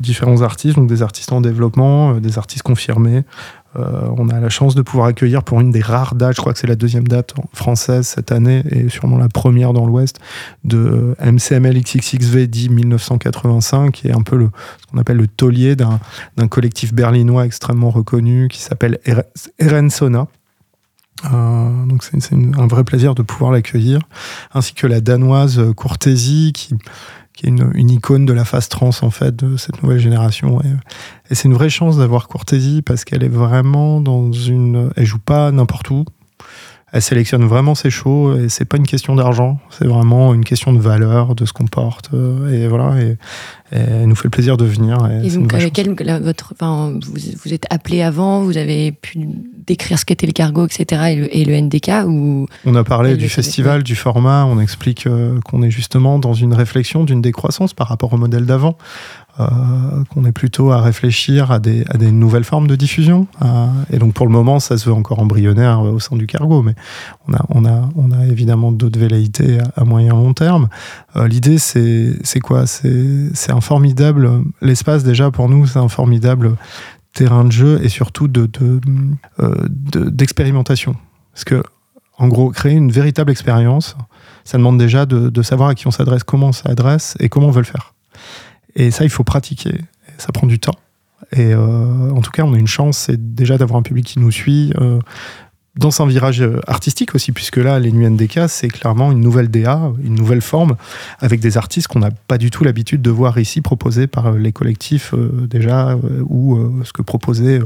[0.00, 3.22] différents artistes, donc des artistes en développement, des artistes confirmés,
[3.76, 6.52] euh, on a la chance de pouvoir accueillir pour une des rares dates, je crois
[6.52, 10.18] que c'est la deuxième date française cette année et sûrement la première dans l'Ouest,
[10.64, 14.50] de MCML XXXV dit 1985, qui est un peu le,
[14.80, 18.98] ce qu'on appelle le taulier d'un collectif berlinois extrêmement reconnu qui s'appelle
[19.58, 20.26] Eren Sona.
[21.32, 24.00] Euh, donc c'est un vrai plaisir de pouvoir l'accueillir,
[24.52, 26.74] ainsi que la danoise Courtésie qui
[27.34, 30.60] qui est une, icône de la phase trans en fait de cette nouvelle génération.
[30.60, 35.18] Et, c'est une vraie chance d'avoir Courtésie parce qu'elle est vraiment dans une, elle joue
[35.18, 36.04] pas n'importe où.
[36.92, 40.74] Elle sélectionne vraiment ses shows et c'est pas une question d'argent, c'est vraiment une question
[40.74, 42.10] de valeur, de ce qu'on porte.
[42.12, 43.16] Euh, et voilà, et,
[43.70, 44.98] elle nous fait le plaisir de venir.
[45.24, 49.20] Et, donc avec elle, votre, enfin, vous, vous, êtes appelé avant, vous avez pu
[49.66, 51.28] décrire ce qu'était le cargo, etc.
[51.30, 55.62] et le, NDK ou On a parlé du festival, du format, on explique euh, qu'on
[55.62, 58.76] est justement dans une réflexion d'une décroissance par rapport au modèle d'avant.
[59.40, 63.26] Euh, qu'on est plutôt à réfléchir à des, à nouvelles formes de diffusion.
[63.40, 66.62] Euh, et donc pour le moment, ça se veut encore embryonnaire au sein du cargo,
[66.62, 66.74] mais
[67.48, 70.68] on a, évidemment d'autres velléités à, moyen long terme.
[71.16, 72.66] L'idée, c'est quoi?
[72.66, 76.56] C'est un formidable, l'espace déjà pour nous, c'est un formidable
[77.14, 78.50] terrain de jeu et surtout de,
[79.40, 80.96] euh, d'expérimentation.
[81.32, 81.62] Parce que,
[82.18, 83.96] en gros, créer une véritable expérience,
[84.44, 87.50] ça demande déjà de, savoir à qui on s'adresse, comment on s'adresse et comment on
[87.50, 87.91] veut le faire.
[88.76, 89.80] Et ça, il faut pratiquer.
[90.18, 90.76] Ça prend du temps.
[91.32, 94.18] Et euh, en tout cas, on a une chance, c'est déjà d'avoir un public qui
[94.18, 94.98] nous suit, euh,
[95.76, 99.48] dans un virage euh, artistique aussi, puisque là, les Nuits NDK, c'est clairement une nouvelle
[99.48, 100.76] DA, une nouvelle forme,
[101.20, 104.52] avec des artistes qu'on n'a pas du tout l'habitude de voir ici proposés par les
[104.52, 105.96] collectifs déjà,
[106.28, 107.60] ou ce que proposait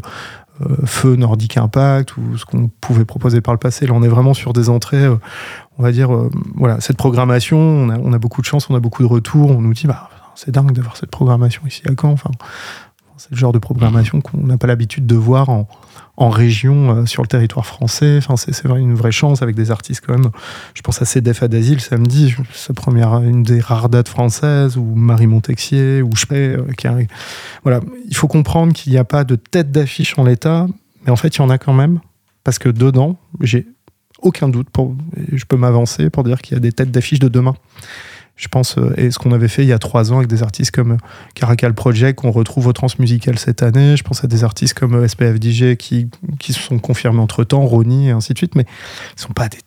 [0.84, 3.86] Feu Nordic Impact, ou ce qu'on pouvait proposer par le passé.
[3.86, 6.10] Là, on est vraiment sur des entrées, on va dire,
[6.54, 9.50] voilà, cette programmation, on a, on a, beaucoup de chance, on a beaucoup de retours,
[9.50, 12.12] on nous dit, bah, c'est dingue d'avoir cette programmation ici à Caen.
[12.12, 12.30] Enfin,
[13.16, 15.66] c'est le genre de programmation qu'on n'a pas l'habitude de voir en,
[16.16, 18.18] en région euh, sur le territoire français.
[18.18, 20.30] Enfin, c'est une vraie chance avec des artistes quand même.
[20.74, 24.84] Je pense à CDF à d'Asile samedi, sa première, une des rares dates françaises, ou
[24.84, 26.62] Marie Montexier, ou je euh.
[27.62, 30.66] Voilà, il faut comprendre qu'il n'y a pas de tête d'affiche en l'état,
[31.04, 32.00] mais en fait, il y en a quand même,
[32.44, 33.66] parce que dedans, j'ai
[34.22, 34.94] aucun doute, pour,
[35.32, 37.54] je peux m'avancer pour dire qu'il y a des têtes d'affiche de demain
[38.36, 40.42] je pense, euh, et ce qu'on avait fait il y a trois ans avec des
[40.42, 40.96] artistes comme euh,
[41.34, 43.96] Caracal Project, qu'on retrouve au Transmusical cette année.
[43.96, 46.08] Je pense à des artistes comme euh, SPF DJ qui,
[46.38, 49.32] qui se sont confirmés entre temps, Ronnie et ainsi de suite, mais ils ne sont
[49.32, 49.58] pas des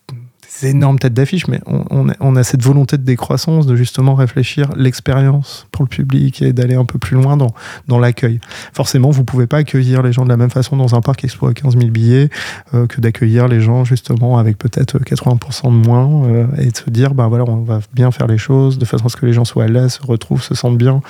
[0.63, 5.83] énormes têtes d'affiche, mais on, a, cette volonté de décroissance, de justement réfléchir l'expérience pour
[5.83, 7.53] le public et d'aller un peu plus loin dans,
[7.87, 8.39] dans l'accueil.
[8.73, 11.47] Forcément, vous pouvez pas accueillir les gens de la même façon dans un parc expo
[11.47, 12.29] à 15 000 billets
[12.73, 16.89] euh, que d'accueillir les gens justement avec peut-être 80% de moins euh, et de se
[16.89, 19.33] dire, ben voilà, on va bien faire les choses de façon à ce que les
[19.33, 21.01] gens soient à l'aise, se retrouvent, se sentent bien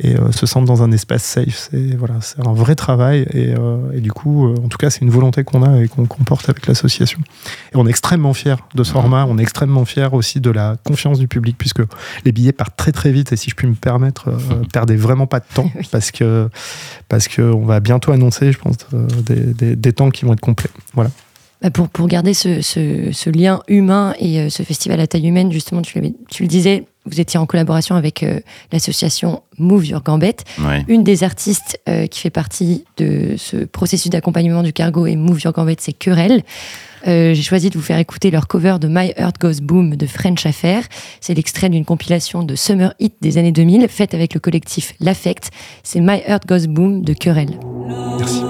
[0.00, 1.68] et euh, se sentent dans un espace safe.
[1.70, 3.54] C'est voilà, un vrai travail et,
[4.00, 7.20] du coup, en tout cas, c'est une volonté qu'on a et qu'on comporte avec l'association.
[7.72, 9.26] Et on est extrêmement fiers de de ce format.
[9.26, 11.82] On est extrêmement fiers aussi de la confiance du public puisque
[12.24, 15.26] les billets partent très très vite et si je puis me permettre, euh, perdez vraiment
[15.26, 16.48] pas de temps parce que
[17.08, 20.32] parce que on va bientôt annoncer, je pense, euh, des, des, des temps qui vont
[20.32, 20.70] être complets.
[20.94, 21.10] Voilà.
[21.62, 25.28] Bah, pour, pour garder ce, ce, ce lien humain et euh, ce festival à taille
[25.28, 28.40] humaine, justement, tu, le disais, vous étiez en collaboration avec euh,
[28.72, 30.44] l'association Move Your Gambette.
[30.58, 30.84] Ouais.
[30.88, 35.40] Une des artistes euh, qui fait partie de ce processus d'accompagnement du cargo et Move
[35.42, 36.42] Your Gambette, c'est Querelle.
[37.06, 40.06] Euh, J'ai choisi de vous faire écouter leur cover de My Heart Goes Boom de
[40.06, 40.84] French Affair.
[41.20, 45.50] C'est l'extrait d'une compilation de Summer Hit des années 2000, faite avec le collectif L'Affect.
[45.82, 47.58] C'est My Heart Goes Boom de Querelle.
[48.18, 48.42] Merci.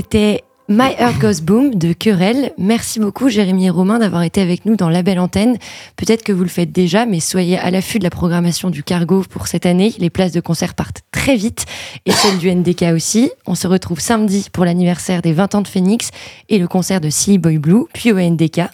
[0.00, 2.52] C'était My Heart Goes Boom de Querelle.
[2.56, 5.58] Merci beaucoup Jérémy et Romain d'avoir été avec nous dans La Belle Antenne.
[5.96, 9.24] Peut-être que vous le faites déjà, mais soyez à l'affût de la programmation du Cargo
[9.28, 9.92] pour cette année.
[9.98, 11.66] Les places de concert partent très vite
[12.06, 13.32] et celles du NDK aussi.
[13.44, 16.12] On se retrouve samedi pour l'anniversaire des 20 ans de Phoenix
[16.48, 18.70] et le concert de Silly Boy Blue, puis au NDK.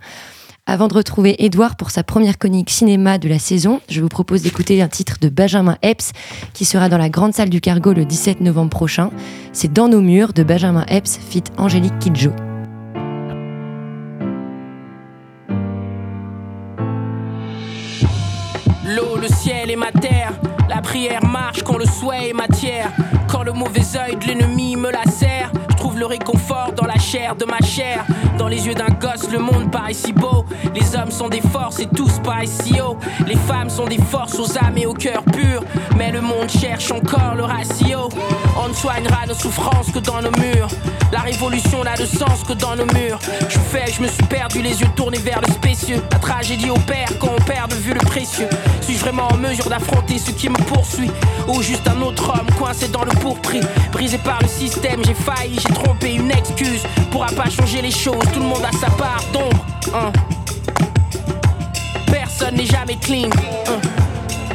[0.66, 4.40] Avant de retrouver Edouard pour sa première chronique cinéma de la saison, je vous propose
[4.40, 6.12] d'écouter un titre de Benjamin Epps
[6.54, 9.10] qui sera dans la grande salle du Cargo le 17 novembre prochain.
[9.52, 12.30] C'est Dans nos murs de Benjamin Epps fit Angélique Kidjo.
[18.86, 20.32] L'eau, le ciel et ma terre.
[20.70, 22.90] La prière marche quand le souhait est matière.
[23.28, 25.23] Quand le mauvais œil de l'ennemi me la serre.
[25.23, 25.23] Je trouve
[26.04, 28.04] le réconfort dans la chair de ma chair.
[28.36, 30.44] Dans les yeux d'un gosse, le monde paraît si beau.
[30.74, 32.98] Les hommes sont des forces et tous paraissent si haut.
[33.26, 35.62] Les femmes sont des forces aux âmes et au cœur pur.
[35.96, 38.10] Mais le monde cherche encore le ratio.
[38.62, 40.53] On ne soignera nos souffrances que dans nos murs.
[41.24, 43.18] Révolution n'a de sens que dans nos murs.
[43.48, 46.02] Je fais, je me suis perdu, les yeux tournés vers le spécieux.
[46.12, 48.48] La tragédie opère quand on perd de vue le précieux.
[48.82, 51.10] Suis-je vraiment en mesure d'affronter ce qui me poursuit?
[51.48, 53.60] Ou juste un autre homme coincé dans le pourpris
[53.92, 56.82] Brisé par le système, j'ai failli, j'ai trompé une excuse.
[57.10, 59.64] Pourra pas changer les choses, tout le monde a sa part d'ombre.
[59.94, 60.12] hein.
[62.06, 63.30] Personne n'est jamais clean.
[63.68, 63.80] hein.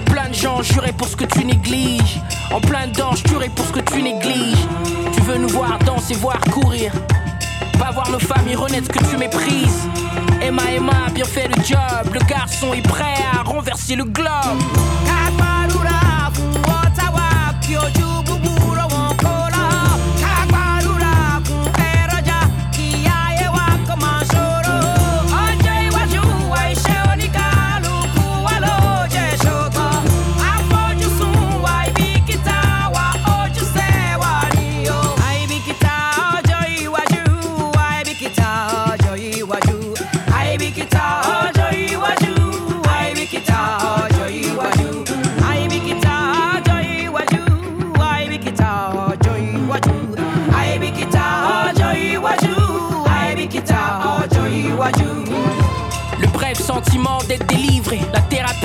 [0.06, 2.20] Plein de gens jurés pour ce que tu négliges.
[2.52, 4.68] En plein dedans, juré pour ce que tu négliges.
[5.38, 6.92] Nous voir danser, voir courir.
[7.78, 9.88] Pas voir nos familles renaître que tu méprises.
[10.42, 12.14] Emma, Emma a bien fait le job.
[12.14, 14.60] Le garçon est prêt à renverser le globe.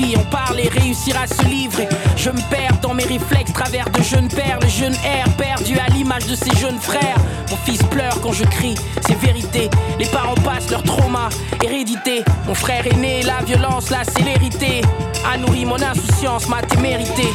[0.04, 1.88] Thérapie, en parler, réussir à se livrer.
[2.16, 5.90] Je me perds dans mes réflexes, travers de jeunes pères, le jeune air perdu à
[5.90, 7.16] l'image de ses jeunes frères.
[7.50, 8.74] Mon fils pleure quand je crie,
[9.06, 9.70] c'est vérité.
[9.98, 11.28] Les parents passent leur trauma,
[11.62, 12.24] hérédité.
[12.46, 14.82] Mon frère aîné, la violence, la célérité.
[15.30, 17.28] A nourri mon insouciance, ma témérité.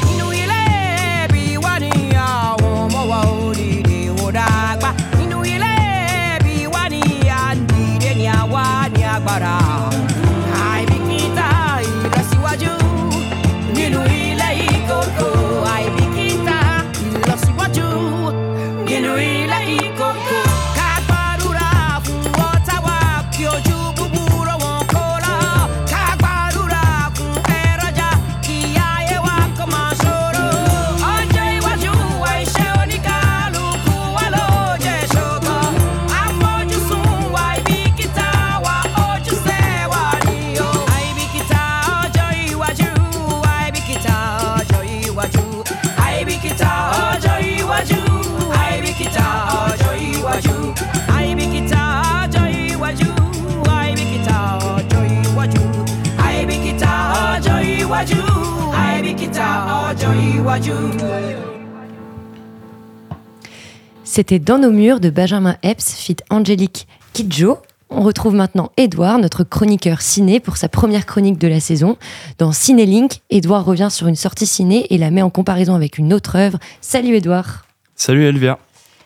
[64.19, 67.57] C'était Dans nos murs de Benjamin Epps fit Angélique Kidjo.
[67.89, 71.95] On retrouve maintenant Edouard, notre chroniqueur ciné, pour sa première chronique de la saison.
[72.37, 76.13] Dans Cinélink, Edouard revient sur une sortie ciné et la met en comparaison avec une
[76.13, 76.59] autre œuvre.
[76.81, 77.65] Salut Edouard
[77.95, 78.59] Salut Elvia.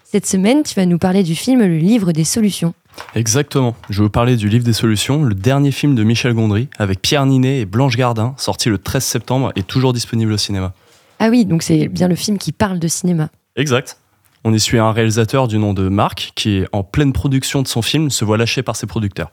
[0.03, 2.73] Cette semaine, tu vas nous parler du film Le Livre des Solutions.
[3.13, 3.75] Exactement.
[3.91, 7.03] Je vais vous parler du Livre des Solutions, le dernier film de Michel Gondry, avec
[7.03, 10.73] Pierre Ninet et Blanche Gardin, sorti le 13 septembre et toujours disponible au cinéma.
[11.19, 13.29] Ah oui, donc c'est bien le film qui parle de cinéma.
[13.55, 13.99] Exact.
[14.45, 17.81] On y suit un réalisateur du nom de Marc qui, en pleine production de son
[17.81, 19.31] film, se voit lâché par ses producteurs.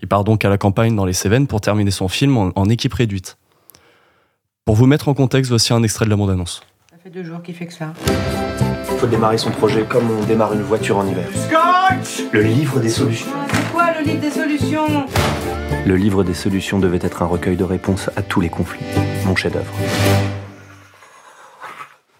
[0.00, 2.68] Il part donc à la campagne dans les Cévennes pour terminer son film en, en
[2.68, 3.36] équipe réduite.
[4.64, 6.62] Pour vous mettre en contexte, voici un extrait de la bande-annonce.
[6.88, 7.94] Ça fait deux jours qu'il fait que ça.
[8.92, 11.26] Il faut démarrer son projet comme on démarre une voiture en hiver.
[12.32, 13.26] Le livre des solutions.
[13.52, 15.06] C'est quoi le livre des solutions?
[15.84, 18.84] Le livre des solutions devait être un recueil de réponses à tous les conflits.
[19.26, 19.72] Mon chef-d'œuvre.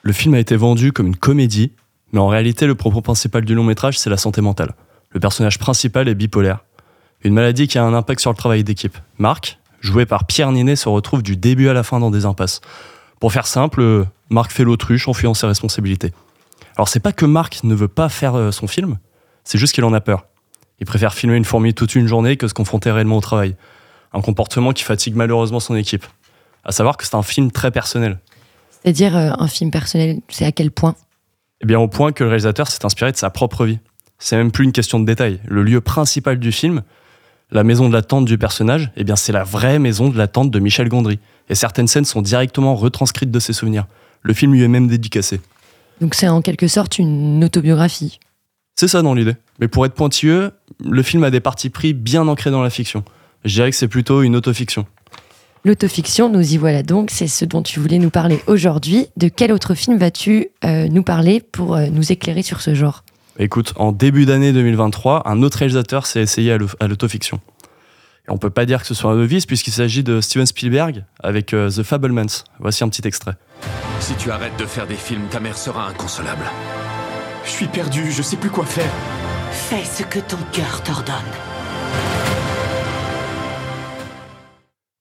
[0.03, 1.73] Le film a été vendu comme une comédie,
[2.15, 4.75] mais en réalité, le propos principal du long métrage, c'est la santé mentale.
[5.11, 6.65] Le personnage principal est bipolaire.
[7.25, 8.97] Une maladie qui a un impact sur le travail d'équipe.
[9.19, 12.61] Marc, joué par Pierre Ninet, se retrouve du début à la fin dans des impasses.
[13.19, 16.13] Pour faire simple, Marc fait l'autruche en fuyant ses responsabilités.
[16.77, 18.99] Alors c'est pas que Marc ne veut pas faire euh, son film,
[19.43, 20.27] C'est juste qu'il en a peur.
[20.79, 23.57] Il préfère filmer une fourmi toute une journée que se confronter réellement au travail.
[24.13, 26.07] Un comportement qui fatigue malheureusement son équipe.
[26.65, 28.21] À savoir que c'est un film très personnel.
[28.71, 30.95] C'est-à-dire euh, un film personnel, c'est à quel point
[31.65, 33.79] Eh bien, au point que le réalisateur s'est inspiré de sa propre vie.
[34.19, 35.41] C'est même plus une question de détail.
[35.47, 36.83] Le lieu principal du film,
[37.51, 40.29] la maison de la tante du personnage, eh bien, c'est la vraie maison de la
[40.29, 41.19] tante de Michel Gondry.
[41.49, 43.87] Et certaines scènes sont directement retranscrites de ses souvenirs.
[44.21, 45.41] Le film lui est même dédicacé.
[46.03, 48.21] Donc c'est en quelque sorte une autobiographie.
[48.75, 49.37] C'est ça dans l'idée.
[49.59, 50.51] Mais pour être pointilleux,
[50.85, 53.05] le film a des parties pris bien ancrés dans la fiction.
[53.47, 54.85] Je dirais que c'est plutôt une autofiction.
[55.67, 59.07] L'autofiction, nous y voilà donc, c'est ce dont tu voulais nous parler aujourd'hui.
[59.17, 63.03] De quel autre film vas-tu euh, nous parler pour euh, nous éclairer sur ce genre?
[63.39, 67.41] Écoute, en début d'année 2023, un autre réalisateur s'est essayé à l'au- à l'autofiction.
[68.29, 71.05] Et on peut pas dire que ce soit un novice puisqu'il s'agit de Steven Spielberg
[71.23, 72.45] avec euh, The Fablemans.
[72.61, 73.35] Voici un petit extrait.
[74.01, 76.45] Si tu arrêtes de faire des films, ta mère sera inconsolable.
[77.47, 78.91] Je suis perdu, je sais plus quoi faire.
[79.51, 81.15] Fais ce que ton cœur t'ordonne.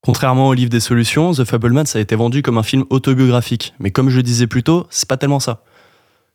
[0.06, 3.74] Contrairement au livre des solutions, The Fablemans a été vendu comme un film autobiographique.
[3.80, 5.64] Mais comme je le disais plus tôt, c'est pas tellement ça.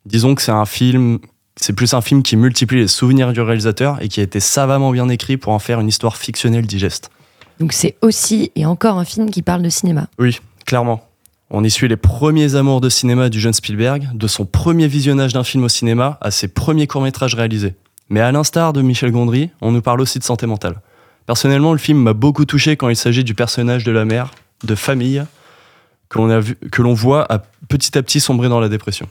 [0.07, 1.19] Disons que c'est un film,
[1.57, 4.91] c'est plus un film qui multiplie les souvenirs du réalisateur et qui a été savamment
[4.91, 7.11] bien écrit pour en faire une histoire fictionnelle digeste.
[7.61, 10.07] Donc c'est aussi et encore un film qui parle de cinéma.
[10.19, 11.03] Oui, clairement.
[11.51, 15.35] On y suit les premiers amours de cinéma du jeune Spielberg, de son premier visionnage
[15.35, 17.75] d'un film au cinéma à ses premiers courts-métrages réalisés.
[18.09, 20.81] Mais à l'instar de Michel Gondry, on nous parle aussi de santé mentale.
[21.29, 24.31] Personnellement, le film m'a beaucoup touché quand il s'agit du personnage de la mère,
[24.65, 25.23] de famille,
[26.09, 29.07] que l'on a vu- que l'on voit à petit à petit sombrer dans la dépression.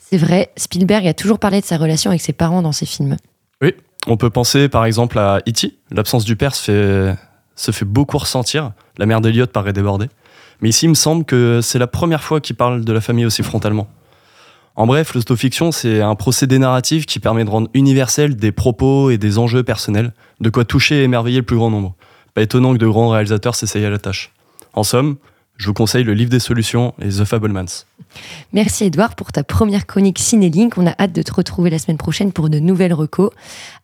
[0.00, 3.16] C'est vrai, Spielberg a toujours parlé de sa relation avec ses parents dans ses films.
[3.62, 3.74] Oui,
[4.08, 5.76] on peut penser par exemple à E.T.
[5.92, 7.16] L'absence du père se fait,
[7.54, 8.72] se fait beaucoup ressentir.
[8.98, 10.08] La mère d'Eliot paraît débordée.
[10.62, 13.24] Mais ici, il me semble que c'est la première fois qu'il parle de la famille
[13.24, 13.86] aussi frontalement.
[14.74, 19.18] En bref, l'autofiction, c'est un procédé narratif qui permet de rendre universel des propos et
[19.18, 21.94] des enjeux personnels, de quoi toucher et émerveiller le plus grand nombre.
[22.34, 24.32] Pas étonnant que de grands réalisateurs s'essayent à la tâche.
[24.72, 25.16] En somme,
[25.58, 27.84] je vous conseille le livre des solutions et The Fablemans.
[28.52, 30.76] Merci Edouard pour ta première chronique Cinélink.
[30.78, 33.30] On a hâte de te retrouver la semaine prochaine pour de nouvelles recos.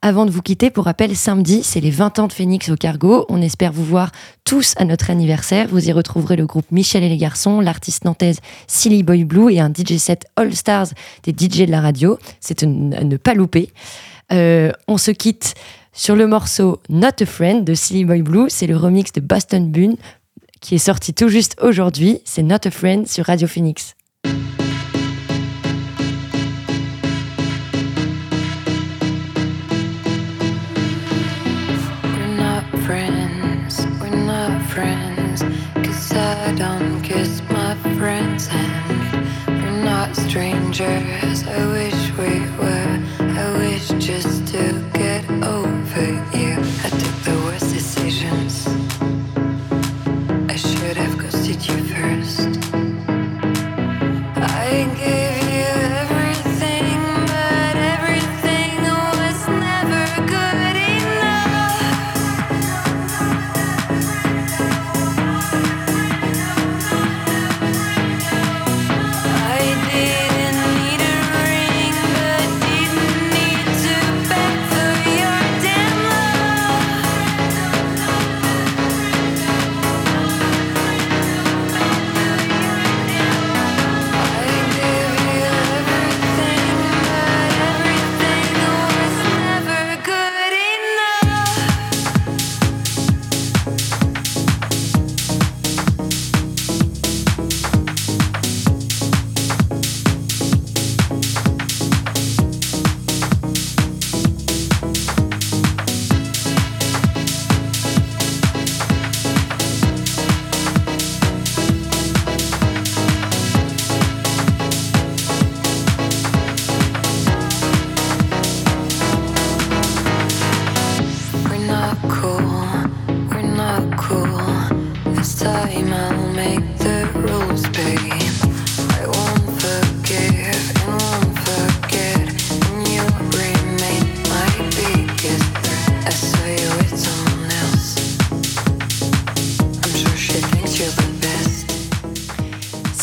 [0.02, 3.26] Avant de vous quitter, pour rappel, samedi, c'est les 20 ans de Phoenix au Cargo.
[3.28, 4.10] On espère vous voir
[4.44, 5.68] tous à notre anniversaire.
[5.68, 9.60] Vous y retrouverez le groupe Michel et les garçons, l'artiste nantaise Silly Boy Blue et
[9.60, 10.88] un DJ set All Stars
[11.22, 12.18] des DJ de la radio.
[12.40, 13.70] C'est à ne pas louper.
[14.32, 15.54] Euh, on se quitte
[15.92, 18.46] sur le morceau Not a Friend de Silly Boy Blue.
[18.48, 19.96] C'est le remix de Boston Bune
[20.60, 22.20] qui est sorti tout juste aujourd'hui.
[22.24, 23.94] C'est Not a Friend sur Radio Phoenix.
[24.24, 24.32] We're
[32.36, 35.42] not friends, we're not friends.
[35.74, 39.26] Cause I don't kiss my friend's hand.
[39.46, 41.17] We're not strangers,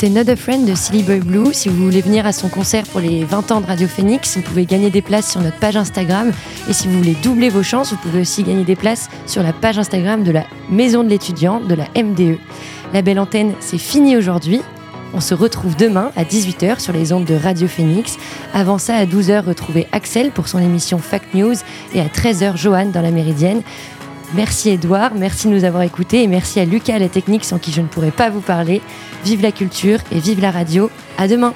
[0.05, 1.51] C'est Not a Friend de Silly Boy Blue.
[1.51, 4.43] Si vous voulez venir à son concert pour les 20 ans de Radio Phoenix, vous
[4.43, 6.31] pouvez gagner des places sur notre page Instagram.
[6.69, 9.51] Et si vous voulez doubler vos chances, vous pouvez aussi gagner des places sur la
[9.51, 12.37] page Instagram de la Maison de l'étudiant, de la MDE.
[12.93, 14.61] La belle antenne, c'est fini aujourd'hui.
[15.15, 18.17] On se retrouve demain à 18h sur les ondes de Radio Phoenix.
[18.53, 21.55] Avant ça, à 12h, retrouvez Axel pour son émission Fact News
[21.93, 23.61] et à 13h, Johan dans la Méridienne.
[24.35, 27.57] Merci Edouard, merci de nous avoir écoutés et merci à Lucas à la technique sans
[27.57, 28.81] qui je ne pourrais pas vous parler.
[29.23, 30.89] Vive la culture et vive la radio.
[31.17, 31.53] À demain.